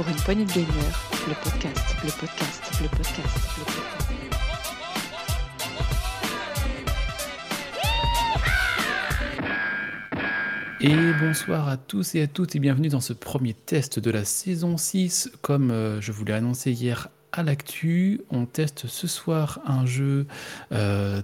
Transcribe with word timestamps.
pour 0.00 0.08
une 0.08 0.16
poignée 0.16 0.46
de 0.46 0.52
gagneurs, 0.52 1.10
le 1.28 1.34
podcast, 1.34 1.94
le 2.02 2.10
podcast, 2.10 2.62
le 2.80 2.88
podcast, 2.88 3.28
le 3.58 3.64
podcast. 3.64 3.90
Et 10.80 11.12
bonsoir 11.20 11.68
à 11.68 11.76
tous 11.76 12.14
et 12.14 12.22
à 12.22 12.26
toutes 12.26 12.56
et 12.56 12.60
bienvenue 12.60 12.88
dans 12.88 13.02
ce 13.02 13.12
premier 13.12 13.52
test 13.52 13.98
de 13.98 14.10
la 14.10 14.24
saison 14.24 14.78
6. 14.78 15.32
Comme 15.42 15.70
euh, 15.70 16.00
je 16.00 16.12
vous 16.12 16.24
l'ai 16.24 16.32
annoncé 16.32 16.72
hier 16.72 17.08
à 17.32 17.42
l'actu, 17.42 18.22
on 18.30 18.46
teste 18.46 18.86
ce 18.86 19.06
soir 19.06 19.60
un 19.66 19.84
jeu 19.84 20.26
euh, 20.72 21.20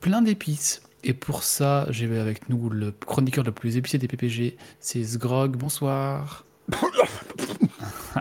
plein 0.00 0.20
d'épices. 0.20 0.82
Et 1.04 1.14
pour 1.14 1.44
ça, 1.44 1.86
j'ai 1.90 2.06
avec 2.18 2.48
nous 2.48 2.70
le 2.70 2.90
chroniqueur 2.90 3.44
le 3.44 3.52
plus 3.52 3.76
épicé 3.76 3.98
des 3.98 4.08
PPG, 4.08 4.56
c'est 4.80 5.04
Sgrog. 5.04 5.56
Bonsoir. 5.56 6.44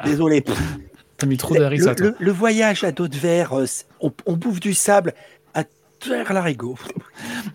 Désolé. 0.05 0.43
T'as 1.17 1.27
mis 1.27 1.37
trop 1.37 1.55
d'Aris 1.55 1.79
Le, 2.19 2.31
voyage 2.31 2.83
à 2.83 2.91
dos 2.91 3.07
de 3.07 3.15
verre, 3.17 3.53
on, 4.01 4.11
on 4.25 4.33
bouffe 4.33 4.59
du 4.59 4.73
sable 4.73 5.13
à 5.53 5.63
terre 5.99 6.33
l'arigot. 6.33 6.75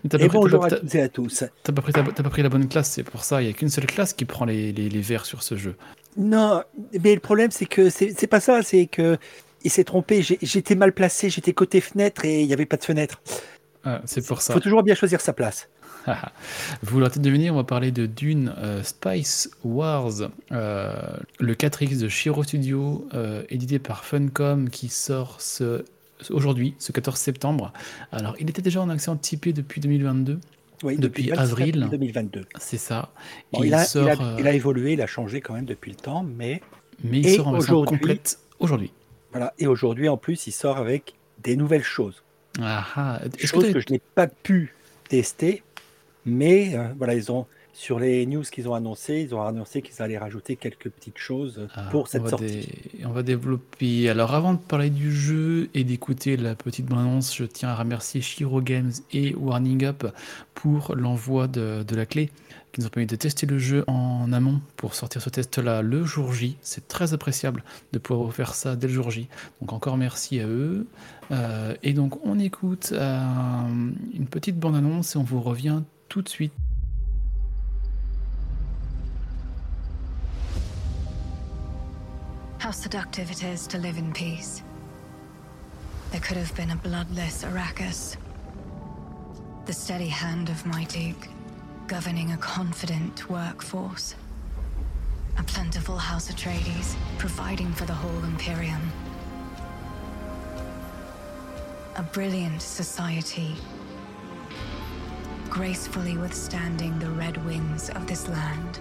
T'as 0.09 0.17
pas, 0.17 0.23
Et 0.23 0.27
pris- 0.27 0.37
bonjour 0.37 0.65
à 0.65 0.69
t'as- 0.69 0.79
toutes 0.79 0.95
et 0.95 1.01
à 1.01 1.09
tous. 1.09 1.43
t'as 1.63 1.71
pas 1.73 1.81
pris 1.81 1.91
pas 1.91 2.03
pris 2.03 2.41
la 2.41 2.49
bonne 2.49 2.67
classe, 2.67 2.89
c'est 2.89 3.03
pour 3.03 3.23
ça. 3.23 3.41
Il 3.41 3.45
n'y 3.45 3.51
a 3.51 3.53
qu'une 3.53 3.69
seule 3.69 3.85
classe 3.85 4.13
qui 4.13 4.25
prend 4.25 4.45
les, 4.45 4.71
les, 4.71 4.89
les 4.89 5.01
verres 5.01 5.25
sur 5.25 5.43
ce 5.43 5.55
jeu. 5.55 5.75
Non, 6.17 6.63
mais 7.03 7.13
le 7.13 7.19
problème, 7.21 7.51
c'est 7.51 7.65
que 7.67 7.89
c'est 7.89 8.27
pas 8.27 8.39
ça, 8.39 8.63
c'est 8.63 8.87
que 8.87 9.17
il 9.63 9.69
s'est 9.69 9.83
trompé. 9.83 10.23
J'étais 10.23 10.73
mal 10.75 10.91
placé, 10.91 11.29
j'étais 11.29 11.53
côté 11.53 11.81
fenêtre 11.81 12.25
et 12.25 12.41
il 12.41 12.47
n'y 12.47 12.53
avait 12.53 12.65
pas 12.65 12.77
de 12.77 12.83
fenêtre. 12.83 13.21
Ah, 13.83 14.01
c'est 14.05 14.25
pour 14.25 14.41
ça. 14.41 14.53
Il 14.53 14.55
faut 14.55 14.59
toujours 14.59 14.81
bien 14.83 14.95
choisir 14.95 15.21
sa 15.21 15.33
place. 15.33 15.69
Vous 16.83 16.99
l'aurez 16.99 17.11
peut-être 17.11 17.21
deviné, 17.21 17.49
on 17.51 17.55
va 17.55 17.63
parler 17.63 17.91
de 17.91 18.05
Dune 18.05 18.53
euh, 18.57 18.83
Spice 18.83 19.49
Wars, 19.63 20.29
euh, 20.51 20.93
le 21.39 21.53
4X 21.55 21.99
de 21.99 22.07
Shiro 22.09 22.43
Studio, 22.43 23.07
euh, 23.13 23.43
édité 23.49 23.79
par 23.79 24.03
Funcom, 24.05 24.69
qui 24.69 24.89
sort 24.89 25.39
ce, 25.41 25.83
aujourd'hui, 26.29 26.75
ce 26.79 26.91
14 26.91 27.17
septembre. 27.17 27.71
Alors, 28.11 28.35
il 28.39 28.49
était 28.49 28.61
déjà 28.61 28.81
en 28.81 28.89
accès 28.89 29.09
anticipé 29.09 29.53
depuis 29.53 29.81
2022, 29.81 30.39
Oui, 30.83 30.97
Depuis 30.97 31.29
27 31.29 31.39
avril. 31.39 31.87
2022. 31.91 32.45
c'est 32.59 32.77
ça. 32.77 33.11
Bon, 33.53 33.63
il, 33.63 33.73
a, 33.73 33.83
sort, 33.85 34.03
il 34.03 34.09
a- 34.21 34.35
il 34.39 34.47
a 34.47 34.53
évolué, 34.53 34.93
il 34.93 35.01
a 35.01 35.07
changé 35.07 35.39
quand 35.41 35.53
même 35.53 35.65
depuis 35.65 35.91
le 35.91 35.97
temps, 35.97 36.23
mais 36.23 36.61
mais 37.03 37.19
il 37.19 37.27
et 37.27 37.35
sort 37.35 37.47
en 37.47 37.51
version 37.53 37.75
aujourd'hui- 37.77 37.99
complète 37.99 38.39
aujourd'hui. 38.59 38.91
voilà. 39.31 39.53
Et 39.59 39.67
aujourd'hui, 39.67 40.09
en 40.09 40.17
plus, 40.17 40.47
il 40.47 40.51
sort 40.51 40.77
avec 40.77 41.13
des 41.43 41.55
nouvelles 41.55 41.83
choses. 41.83 42.23
Ah, 42.59 42.85
ah. 42.95 43.19
Est-ce 43.25 43.37
que 43.37 43.47
Chose 43.47 43.63
t'as- 43.67 43.73
que 43.73 43.79
je 43.79 43.85
n'ai 43.91 44.01
pas 44.15 44.27
pu 44.27 44.73
tester, 45.07 45.63
mais 46.25 46.75
euh, 46.75 46.87
voilà, 46.97 47.15
ils 47.15 47.31
ont 47.31 47.45
sur 47.73 47.99
les 47.99 48.25
news 48.25 48.43
qu'ils 48.43 48.67
ont 48.67 48.73
annoncé, 48.73 49.21
ils 49.21 49.33
ont 49.33 49.41
annoncé 49.41 49.81
qu'ils 49.81 50.01
allaient 50.01 50.17
rajouter 50.17 50.57
quelques 50.57 50.89
petites 50.89 51.17
choses 51.17 51.67
Ah, 51.73 51.83
pour 51.89 52.01
on 52.03 52.05
cette 52.05 52.21
va 52.23 52.29
sortie. 52.31 52.45
dé- 52.45 53.05
On 53.05 53.11
va 53.11 53.23
développer. 53.23 54.09
Alors, 54.09 54.33
avant 54.35 54.53
de 54.53 54.59
parler 54.59 54.89
du 54.89 55.09
jeu 55.15 55.69
et 55.73 55.85
d'écouter 55.85 56.35
la 56.35 56.53
petite 56.53 56.85
bande-annonce, 56.87 57.33
je 57.33 57.45
tiens 57.45 57.69
à 57.69 57.75
remercier 57.75 58.19
Shiro 58.19 58.61
Games 58.61 58.91
et 59.13 59.33
Warning 59.35 59.85
Up 59.85 60.05
pour 60.53 60.95
l'envoi 60.97 61.47
de, 61.47 61.83
de 61.87 61.95
la 61.95 62.05
clé 62.05 62.29
qui 62.73 62.81
nous 62.81 62.87
ont 62.87 62.89
permis 62.89 63.07
de 63.07 63.15
tester 63.15 63.45
le 63.45 63.57
jeu 63.57 63.83
en 63.87 64.31
amont 64.33 64.61
pour 64.77 64.93
sortir 64.93 65.21
ce 65.21 65.29
test-là 65.29 65.81
le 65.81 66.03
jour 66.05 66.33
J. 66.33 66.57
C'est 66.61 66.87
très 66.89 67.13
appréciable 67.13 67.63
de 67.93 67.99
pouvoir 67.99 68.33
faire 68.33 68.53
ça 68.53 68.75
dès 68.75 68.87
le 68.87 68.93
jour 68.93 69.11
J. 69.11 69.27
Donc, 69.61 69.71
encore 69.71 69.95
merci 69.97 70.41
à 70.41 70.45
eux. 70.47 70.87
Euh, 71.31 71.73
et 71.83 71.93
donc, 71.93 72.25
on 72.25 72.37
écoute 72.37 72.89
euh, 72.93 73.17
une 74.13 74.27
petite 74.27 74.57
bande-annonce 74.59 75.15
et 75.15 75.17
on 75.17 75.23
vous 75.23 75.41
revient 75.41 75.81
tout 76.11 76.21
de 76.21 76.29
suite. 76.29 76.51
How 82.59 82.71
seductive 82.71 83.31
it 83.31 83.43
is 83.45 83.65
to 83.67 83.77
live 83.77 83.97
in 83.97 84.11
peace. 84.11 84.61
There 86.11 86.19
could 86.19 86.35
have 86.35 86.53
been 86.57 86.71
a 86.71 86.75
bloodless 86.75 87.45
Arrakis. 87.45 88.17
The 89.65 89.71
steady 89.71 90.09
hand 90.09 90.49
of 90.49 90.65
my 90.65 90.83
Duke, 90.83 91.29
governing 91.87 92.33
a 92.33 92.37
confident 92.37 93.29
workforce. 93.29 94.15
A 95.37 95.43
plentiful 95.43 95.97
House 95.97 96.29
of 96.29 96.35
Atreides, 96.35 96.93
providing 97.19 97.71
for 97.71 97.85
the 97.85 97.93
whole 97.93 98.23
Imperium. 98.25 98.91
A 101.95 102.03
brilliant 102.03 102.61
society, 102.61 103.55
gracefully 105.51 106.17
withstanding 106.17 106.97
the 106.97 107.09
red 107.09 107.35
winds 107.45 107.89
of 107.89 108.07
this 108.07 108.29
land. 108.29 108.79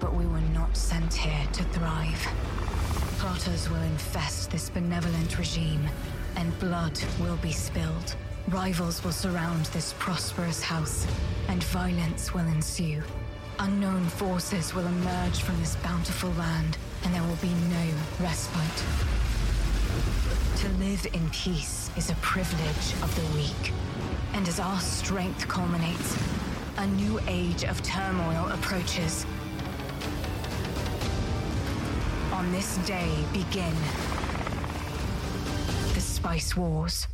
But 0.00 0.14
we 0.14 0.24
were 0.24 0.40
not 0.54 0.74
sent 0.74 1.12
here 1.12 1.46
to 1.52 1.62
thrive. 1.64 2.26
Plotters 3.18 3.68
will 3.68 3.82
infest 3.82 4.50
this 4.50 4.70
benevolent 4.70 5.38
regime, 5.38 5.86
and 6.36 6.58
blood 6.58 6.98
will 7.20 7.36
be 7.36 7.52
spilled. 7.52 8.16
Rivals 8.48 9.04
will 9.04 9.12
surround 9.12 9.66
this 9.66 9.94
prosperous 9.98 10.62
house, 10.62 11.06
and 11.48 11.62
violence 11.64 12.32
will 12.32 12.46
ensue. 12.46 13.02
Unknown 13.58 14.06
forces 14.06 14.74
will 14.74 14.86
emerge 14.86 15.42
from 15.42 15.60
this 15.60 15.76
bountiful 15.76 16.30
land, 16.30 16.78
and 17.04 17.14
there 17.14 17.22
will 17.22 17.36
be 17.36 17.52
no 17.68 17.90
respite. 18.20 18.84
To 20.56 20.68
live 20.78 21.06
in 21.12 21.28
peace 21.30 21.90
is 21.98 22.08
a 22.08 22.14
privilege 22.16 22.94
of 23.02 23.14
the 23.14 23.36
weak. 23.36 23.72
And 24.32 24.48
as 24.48 24.58
our 24.58 24.80
strength 24.80 25.46
culminates, 25.48 26.16
a 26.78 26.86
new 26.86 27.20
age 27.28 27.64
of 27.64 27.82
turmoil 27.82 28.48
approaches. 28.48 29.26
On 32.32 32.50
this 32.52 32.78
day 32.86 33.12
begin 33.34 33.74
the 35.92 36.00
Spice 36.00 36.56
Wars. 36.56 37.06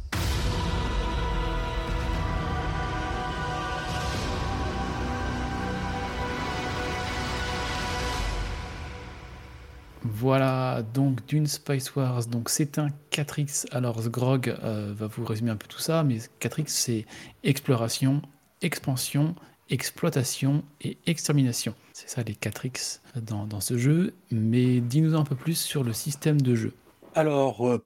Voilà, 10.22 10.84
donc 10.94 11.26
d'une 11.26 11.48
Spice 11.48 11.96
Wars, 11.96 12.26
donc 12.26 12.48
c'est 12.48 12.78
un 12.78 12.90
4X. 13.10 13.66
Alors 13.72 14.08
Grog 14.08 14.56
euh, 14.62 14.94
va 14.96 15.08
vous 15.08 15.24
résumer 15.24 15.50
un 15.50 15.56
peu 15.56 15.66
tout 15.66 15.80
ça, 15.80 16.04
mais 16.04 16.18
4X 16.40 16.68
c'est 16.68 17.06
exploration, 17.42 18.22
expansion, 18.60 19.34
exploitation 19.68 20.62
et 20.80 20.96
extermination. 21.06 21.74
C'est 21.92 22.08
ça 22.08 22.22
les 22.22 22.34
4X 22.34 23.00
dans, 23.16 23.60
ce 23.60 23.76
jeu, 23.76 24.14
mais 24.30 24.80
dis-nous 24.80 25.16
un 25.16 25.24
peu 25.24 25.34
plus 25.34 25.58
sur 25.58 25.82
le 25.82 25.92
système 25.92 26.40
de 26.40 26.54
jeu. 26.54 26.72
Alors, 27.16 27.66
euh, 27.66 27.84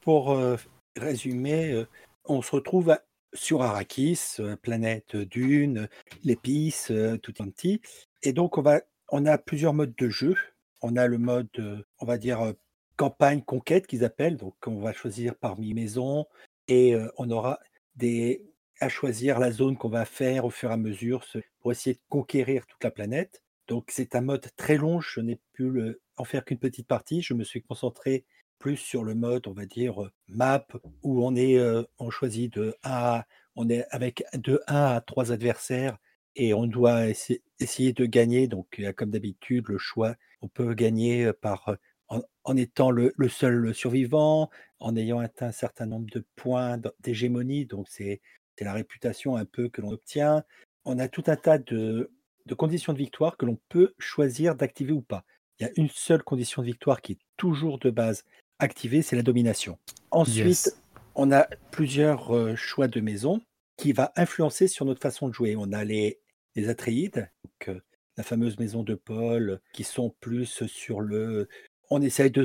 pour, 0.00 0.32
euh, 0.32 0.56
résumer, 0.96 1.84
on 2.24 2.42
se 2.42 2.50
retrouve 2.50 2.98
sur 3.32 3.62
Arrakis, 3.62 4.38
planète 4.60 5.14
dune, 5.14 5.88
l'épice, 6.24 6.90
tout 7.22 7.40
est 7.40 7.46
petit. 7.52 7.80
Et 8.24 8.32
donc, 8.32 8.58
on, 8.58 8.62
va, 8.62 8.80
on 9.10 9.24
a 9.24 9.38
plusieurs 9.38 9.72
modes 9.72 9.94
de 9.96 10.08
jeu. 10.08 10.34
On 10.82 10.96
a 10.96 11.06
le 11.06 11.18
mode, 11.18 11.48
euh, 11.58 11.82
on 11.98 12.06
va 12.06 12.18
dire, 12.18 12.40
euh, 12.40 12.52
campagne 12.96 13.42
conquête 13.42 13.86
qu'ils 13.86 14.04
appellent. 14.04 14.36
Donc, 14.36 14.54
on 14.66 14.80
va 14.80 14.92
choisir 14.92 15.34
parmi 15.36 15.74
maisons 15.74 16.26
et 16.68 16.94
euh, 16.94 17.10
on 17.18 17.30
aura 17.30 17.58
des, 17.96 18.44
à 18.80 18.88
choisir 18.88 19.38
la 19.38 19.50
zone 19.50 19.76
qu'on 19.76 19.88
va 19.88 20.04
faire 20.04 20.44
au 20.44 20.50
fur 20.50 20.70
et 20.70 20.74
à 20.74 20.76
mesure 20.76 21.24
pour 21.60 21.72
essayer 21.72 21.94
de 21.94 22.00
conquérir 22.08 22.66
toute 22.66 22.82
la 22.84 22.90
planète. 22.90 23.42
Donc, 23.68 23.90
c'est 23.90 24.14
un 24.14 24.20
mode 24.20 24.46
très 24.56 24.76
long. 24.76 25.00
Je 25.00 25.20
n'ai 25.20 25.38
pu 25.52 25.96
en 26.16 26.24
faire 26.24 26.44
qu'une 26.44 26.58
petite 26.58 26.88
partie. 26.88 27.22
Je 27.22 27.34
me 27.34 27.44
suis 27.44 27.62
concentré 27.62 28.24
plus 28.58 28.76
sur 28.76 29.04
le 29.04 29.14
mode, 29.14 29.46
on 29.46 29.52
va 29.52 29.64
dire, 29.64 30.10
map, 30.28 30.66
où 31.02 31.24
on 31.24 31.34
est, 31.36 31.58
on 31.98 32.10
choisit 32.10 32.52
de 32.52 32.76
1 32.82 32.90
à, 32.90 33.26
on 33.56 33.68
est 33.70 33.86
avec 33.90 34.24
de 34.34 34.60
1 34.66 34.74
à 34.96 35.00
3 35.00 35.32
adversaires 35.32 35.98
et 36.36 36.54
on 36.54 36.66
doit 36.66 37.06
essa- 37.08 37.34
essayer 37.58 37.92
de 37.92 38.06
gagner. 38.06 38.46
Donc, 38.48 38.80
comme 38.96 39.10
d'habitude 39.10 39.68
le 39.68 39.78
choix. 39.78 40.14
On 40.42 40.48
peut 40.48 40.72
gagner 40.74 41.32
par, 41.32 41.76
en, 42.08 42.22
en 42.44 42.56
étant 42.56 42.90
le, 42.90 43.12
le 43.16 43.28
seul 43.28 43.74
survivant, 43.74 44.50
en 44.78 44.96
ayant 44.96 45.18
atteint 45.18 45.48
un 45.48 45.52
certain 45.52 45.86
nombre 45.86 46.08
de 46.10 46.24
points 46.36 46.80
d'hégémonie. 47.00 47.66
Donc, 47.66 47.88
c'est 47.88 48.20
la 48.60 48.72
réputation 48.72 49.36
un 49.36 49.44
peu 49.44 49.68
que 49.68 49.80
l'on 49.80 49.90
obtient. 49.92 50.44
On 50.84 50.98
a 50.98 51.08
tout 51.08 51.24
un 51.26 51.36
tas 51.36 51.58
de, 51.58 52.10
de 52.46 52.54
conditions 52.54 52.92
de 52.92 52.98
victoire 52.98 53.36
que 53.36 53.46
l'on 53.46 53.58
peut 53.68 53.94
choisir 53.98 54.54
d'activer 54.54 54.92
ou 54.92 55.02
pas. 55.02 55.24
Il 55.58 55.64
y 55.64 55.66
a 55.66 55.72
une 55.76 55.90
seule 55.90 56.22
condition 56.22 56.62
de 56.62 56.66
victoire 56.66 57.02
qui 57.02 57.12
est 57.12 57.18
toujours 57.36 57.78
de 57.78 57.90
base 57.90 58.24
activée, 58.58 59.02
c'est 59.02 59.16
la 59.16 59.22
domination. 59.22 59.78
Ensuite, 60.10 60.46
Yes. 60.46 60.82
on 61.14 61.32
a 61.32 61.46
plusieurs 61.70 62.56
choix 62.56 62.88
de 62.88 63.00
maison 63.00 63.42
qui 63.80 63.92
va 63.92 64.12
influencer 64.16 64.68
sur 64.68 64.84
notre 64.84 65.00
façon 65.00 65.28
de 65.28 65.32
jouer. 65.32 65.56
On 65.56 65.72
a 65.72 65.84
les, 65.84 66.20
les 66.54 66.68
Atréides, 66.68 67.30
donc, 67.44 67.68
euh, 67.68 67.80
la 68.18 68.22
fameuse 68.22 68.58
maison 68.58 68.82
de 68.82 68.94
Paul, 68.94 69.60
qui 69.72 69.84
sont 69.84 70.14
plus 70.20 70.66
sur 70.66 71.00
le. 71.00 71.48
On 71.88 72.02
essaye 72.02 72.30
de, 72.30 72.44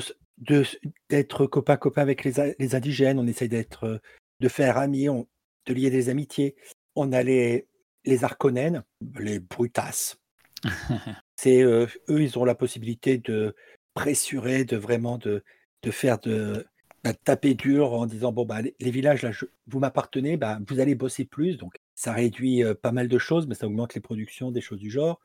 d'être 1.10 1.46
copain-copain 1.46 2.02
avec 2.02 2.24
les, 2.24 2.56
les 2.58 2.76
indigènes, 2.76 3.20
on 3.20 3.28
essaye 3.28 3.50
d'être, 3.50 3.84
euh, 3.84 3.98
de 4.40 4.48
faire 4.48 4.78
amis, 4.78 5.10
on- 5.10 5.28
de 5.66 5.74
lier 5.74 5.90
des 5.90 6.08
amitiés. 6.10 6.56
On 6.96 7.12
a 7.12 7.22
les, 7.22 7.68
les 8.06 8.24
Arconènes, 8.24 8.84
les 9.20 9.40
Brutas, 9.40 10.16
C'est 11.36 11.64
euh, 11.64 11.86
eux, 12.10 12.22
ils 12.22 12.40
ont 12.40 12.46
la 12.46 12.56
possibilité 12.56 13.18
de 13.18 13.56
pressurer, 13.94 14.64
de 14.64 14.78
vraiment 14.78 15.18
de, 15.18 15.44
de 15.84 15.92
faire 15.92 16.18
de, 16.20 16.66
bah, 17.06 17.14
taper 17.16 17.56
dur 17.56 17.94
en 17.94 18.08
disant 18.08 18.34
bon 18.34 18.46
bah 18.46 18.62
les, 18.64 18.92
villages 18.92 19.24
là, 19.24 19.32
je- 19.34 19.46
vous 19.68 19.80
m'appartenez, 19.80 20.38
bah, 20.38 20.60
vous 20.68 20.82
allez 20.82 20.96
bosser 20.96 21.26
plus, 21.26 21.58
donc 21.58 21.78
ça 21.96 22.14
réduit 22.14 22.64
euh, 22.66 22.76
pas 22.76 22.94
mal 22.94 23.10
de 23.10 23.20
choses, 23.20 23.48
mais 23.48 23.56
ça 23.56 23.68
augmente 23.68 23.96
les 23.96 24.02
productions, 24.02 24.52
des 24.52 24.62
choses 24.62 24.80
du 24.82 24.92
genre. 24.92 25.22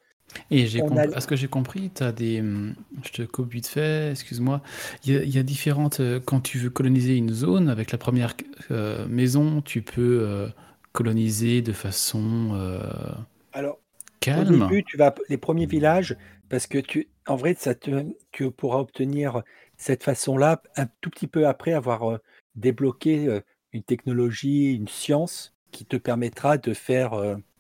Et 0.51 0.67
j'ai 0.67 0.83
a 0.83 0.83
compris, 0.83 1.13
à 1.15 1.21
ce 1.21 1.27
que 1.27 1.37
j'ai 1.37 1.49
compris, 1.49 1.91
tu 1.95 2.03
as 2.03 2.13
des. 2.13 2.41
hum, 2.41 2.75
Je 3.05 3.11
te 3.13 3.23
coupe 3.23 3.51
vite 3.53 3.67
fait, 3.67 4.11
excuse-moi. 4.11 4.63
Il 5.05 5.13
y 5.13 5.17
a, 5.17 5.23
il 5.23 5.35
y 5.35 5.39
a 5.39 5.43
différentes. 5.43 6.01
euh, 6.01 6.21
Quand 6.25 6.41
tu 6.41 6.59
veux 6.59 6.71
coloniser 6.71 7.17
une 7.17 7.33
zone, 7.33 7.69
avec 7.69 7.93
la 7.93 7.99
première 7.99 8.35
euh, 8.71 9.07
maison, 9.09 9.63
tu 9.63 9.83
peux 9.83 10.21
euh, 10.23 10.49
coloniser 10.93 11.63
de 11.63 11.73
façon 11.73 12.53
alors 13.53 13.81
Au 14.35 14.45
calme. 14.45 14.45
début, 14.45 14.85
tu 14.85 14.97
vas 14.99 15.15
les 15.31 15.39
premiers 15.39 15.67
villages, 15.67 16.17
parce 16.51 16.67
que 16.69 16.79
tu, 16.79 17.11
en 17.27 17.37
vrai, 17.37 17.55
ça 17.55 17.75
te, 17.77 18.05
tu 18.33 18.51
pourras 18.53 18.79
obtenir 18.81 19.43
cette 19.81 20.03
façon-là 20.05 20.63
un 20.77 20.87
tout 21.01 21.11
petit 21.11 21.27
peu 21.27 21.47
après 21.47 21.73
avoir 21.73 22.19
débloqué 22.55 23.41
une 23.73 23.83
technologie, 23.83 24.75
une 24.75 24.89
science 24.89 25.55
qui 25.71 25.85
te 25.87 25.97
permettra 25.97 26.59
de 26.59 26.75
faire 26.75 27.13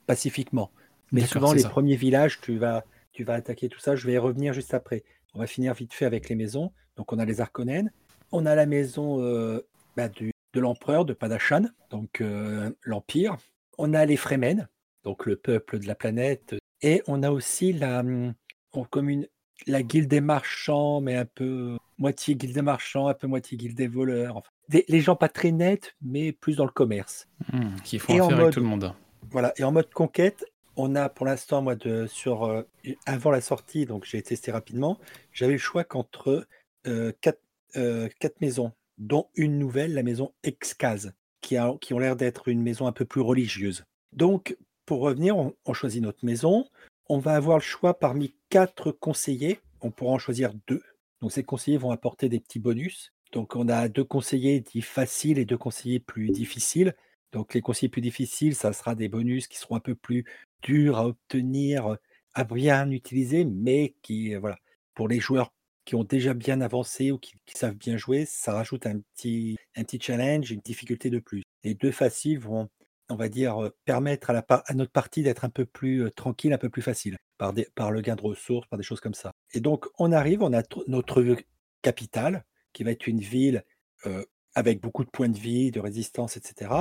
pacifiquement. 0.06 0.70
Mais 1.12 1.22
souvent, 1.22 1.52
les 1.52 1.62
ça. 1.62 1.68
premiers 1.70 1.96
villages, 1.96 2.40
tu 2.40 2.58
vas, 2.58 2.84
tu 3.12 3.24
vas 3.24 3.34
attaquer 3.34 3.68
tout 3.68 3.80
ça. 3.80 3.96
Je 3.96 4.06
vais 4.06 4.12
y 4.14 4.18
revenir 4.18 4.52
juste 4.52 4.74
après. 4.74 5.02
On 5.34 5.38
va 5.38 5.46
finir 5.46 5.74
vite 5.74 5.94
fait 5.94 6.04
avec 6.04 6.28
les 6.28 6.34
maisons. 6.34 6.72
Donc, 6.96 7.12
on 7.12 7.18
a 7.18 7.24
les 7.24 7.40
Arconènes. 7.40 7.92
On 8.32 8.46
a 8.46 8.54
la 8.54 8.66
maison 8.66 9.22
euh, 9.22 9.60
bah, 9.96 10.08
du- 10.08 10.32
de 10.52 10.60
l'empereur 10.60 11.04
de 11.04 11.12
Padashan, 11.14 11.66
donc 11.90 12.20
euh, 12.20 12.70
l'Empire. 12.82 13.36
On 13.78 13.94
a 13.94 14.04
les 14.04 14.16
Fremen, 14.16 14.68
donc 15.04 15.26
le 15.26 15.36
peuple 15.36 15.78
de 15.78 15.86
la 15.86 15.94
planète. 15.94 16.54
Et 16.82 17.02
on 17.06 17.22
a 17.22 17.30
aussi 17.30 17.72
la, 17.72 18.02
on- 18.04 18.84
comme 18.84 19.08
une, 19.08 19.26
la 19.66 19.82
guilde 19.82 20.08
des 20.08 20.20
marchands, 20.20 21.00
mais 21.00 21.16
un 21.16 21.24
peu 21.24 21.76
moitié 21.98 22.34
guilde 22.34 22.54
des 22.54 22.62
marchands, 22.62 23.08
un 23.08 23.14
peu 23.14 23.26
moitié 23.26 23.56
guilde 23.56 23.76
des 23.76 23.88
voleurs. 23.88 24.36
Enfin, 24.38 24.50
des- 24.68 24.84
les 24.88 25.00
gens 25.00 25.16
pas 25.16 25.28
très 25.28 25.52
nets, 25.52 25.94
mais 26.02 26.32
plus 26.32 26.56
dans 26.56 26.64
le 26.64 26.70
commerce. 26.70 27.28
Hum, 27.52 27.74
qui 27.84 27.98
font 27.98 28.14
Et 28.14 28.20
en 28.20 28.24
affaire 28.26 28.36
avec 28.36 28.44
mode- 28.46 28.54
tout 28.54 28.60
le 28.60 28.66
monde. 28.66 28.94
Voilà. 29.30 29.52
Et 29.58 29.64
en 29.64 29.72
mode 29.72 29.90
conquête, 29.92 30.44
on 30.76 30.94
a 30.94 31.08
pour 31.08 31.26
l'instant, 31.26 31.60
moi, 31.62 31.74
de, 31.76 32.06
sur, 32.06 32.44
euh, 32.44 32.62
avant 33.06 33.30
la 33.30 33.40
sortie, 33.40 33.84
donc 33.84 34.04
j'ai 34.06 34.22
testé 34.22 34.50
rapidement, 34.50 34.98
j'avais 35.32 35.52
le 35.52 35.58
choix 35.58 35.84
qu'entre 35.84 36.46
euh, 36.86 37.12
quatre, 37.20 37.40
euh, 37.76 38.08
quatre 38.18 38.40
maisons, 38.40 38.72
dont 38.96 39.26
une 39.34 39.58
nouvelle, 39.58 39.92
la 39.94 40.02
maison 40.02 40.32
Excase, 40.42 41.12
qui, 41.42 41.56
a, 41.58 41.74
qui 41.80 41.92
ont 41.92 41.98
l'air 41.98 42.16
d'être 42.16 42.48
une 42.48 42.62
maison 42.62 42.86
un 42.86 42.92
peu 42.92 43.04
plus 43.04 43.20
religieuse. 43.20 43.84
Donc, 44.12 44.56
pour 44.86 45.00
revenir, 45.00 45.36
on, 45.36 45.54
on 45.66 45.72
choisit 45.74 46.02
notre 46.02 46.24
maison. 46.24 46.66
On 47.08 47.18
va 47.18 47.34
avoir 47.34 47.58
le 47.58 47.62
choix 47.62 47.98
parmi 47.98 48.34
quatre 48.50 48.92
conseillers. 48.92 49.60
On 49.80 49.90
pourra 49.90 50.12
en 50.12 50.18
choisir 50.18 50.52
deux. 50.66 50.82
Donc, 51.22 51.32
ces 51.32 51.44
conseillers 51.44 51.78
vont 51.78 51.92
apporter 51.92 52.28
des 52.28 52.40
petits 52.40 52.58
bonus. 52.58 53.12
Donc, 53.32 53.56
on 53.56 53.68
a 53.68 53.88
deux 53.88 54.04
conseillers 54.04 54.60
dits 54.60 54.82
faciles 54.82 55.38
et 55.38 55.44
deux 55.44 55.56
conseillers 55.56 56.00
plus 56.00 56.30
difficiles. 56.30 56.94
Donc, 57.32 57.54
les 57.54 57.62
conseillers 57.62 57.88
plus 57.88 58.02
difficiles, 58.02 58.54
ça 58.54 58.72
sera 58.72 58.94
des 58.94 59.08
bonus 59.08 59.46
qui 59.46 59.56
seront 59.56 59.76
un 59.76 59.80
peu 59.80 59.94
plus 59.94 60.24
durs 60.62 60.98
à 60.98 61.06
obtenir, 61.06 61.96
à 62.34 62.44
bien 62.44 62.90
utiliser, 62.90 63.44
mais 63.44 63.94
qui, 64.02 64.34
voilà, 64.34 64.58
pour 64.94 65.08
les 65.08 65.20
joueurs 65.20 65.52
qui 65.84 65.94
ont 65.94 66.04
déjà 66.04 66.34
bien 66.34 66.60
avancé 66.60 67.10
ou 67.10 67.18
qui, 67.18 67.34
qui 67.46 67.56
savent 67.56 67.76
bien 67.76 67.96
jouer, 67.96 68.24
ça 68.26 68.52
rajoute 68.52 68.86
un 68.86 69.00
petit, 69.14 69.56
un 69.76 69.84
petit 69.84 70.00
challenge, 70.00 70.50
une 70.50 70.60
difficulté 70.60 71.08
de 71.08 71.18
plus. 71.20 71.42
Les 71.64 71.74
deux 71.74 71.92
faciles 71.92 72.38
vont, 72.38 72.68
on 73.10 73.16
va 73.16 73.28
dire, 73.28 73.70
permettre 73.84 74.30
à, 74.30 74.32
la, 74.32 74.42
par- 74.42 74.62
à 74.66 74.74
notre 74.74 74.92
partie 74.92 75.22
d'être 75.22 75.44
un 75.44 75.50
peu 75.50 75.64
plus 75.66 76.10
tranquille, 76.16 76.52
un 76.52 76.58
peu 76.58 76.70
plus 76.70 76.82
facile, 76.82 77.16
par, 77.38 77.52
des, 77.52 77.66
par 77.74 77.90
le 77.90 78.00
gain 78.00 78.16
de 78.16 78.22
ressources, 78.22 78.66
par 78.68 78.78
des 78.78 78.82
choses 78.84 79.00
comme 79.00 79.14
ça. 79.14 79.32
Et 79.52 79.60
donc, 79.60 79.86
on 79.98 80.12
arrive, 80.12 80.42
on 80.42 80.52
a 80.52 80.62
tr- 80.62 80.84
notre 80.88 81.22
capitale, 81.82 82.44
qui 82.72 82.84
va 82.84 82.92
être 82.92 83.06
une 83.06 83.20
ville 83.20 83.64
euh, 84.06 84.24
avec 84.54 84.80
beaucoup 84.80 85.04
de 85.04 85.10
points 85.10 85.28
de 85.28 85.38
vie, 85.38 85.70
de 85.70 85.80
résistance, 85.80 86.36
etc. 86.36 86.72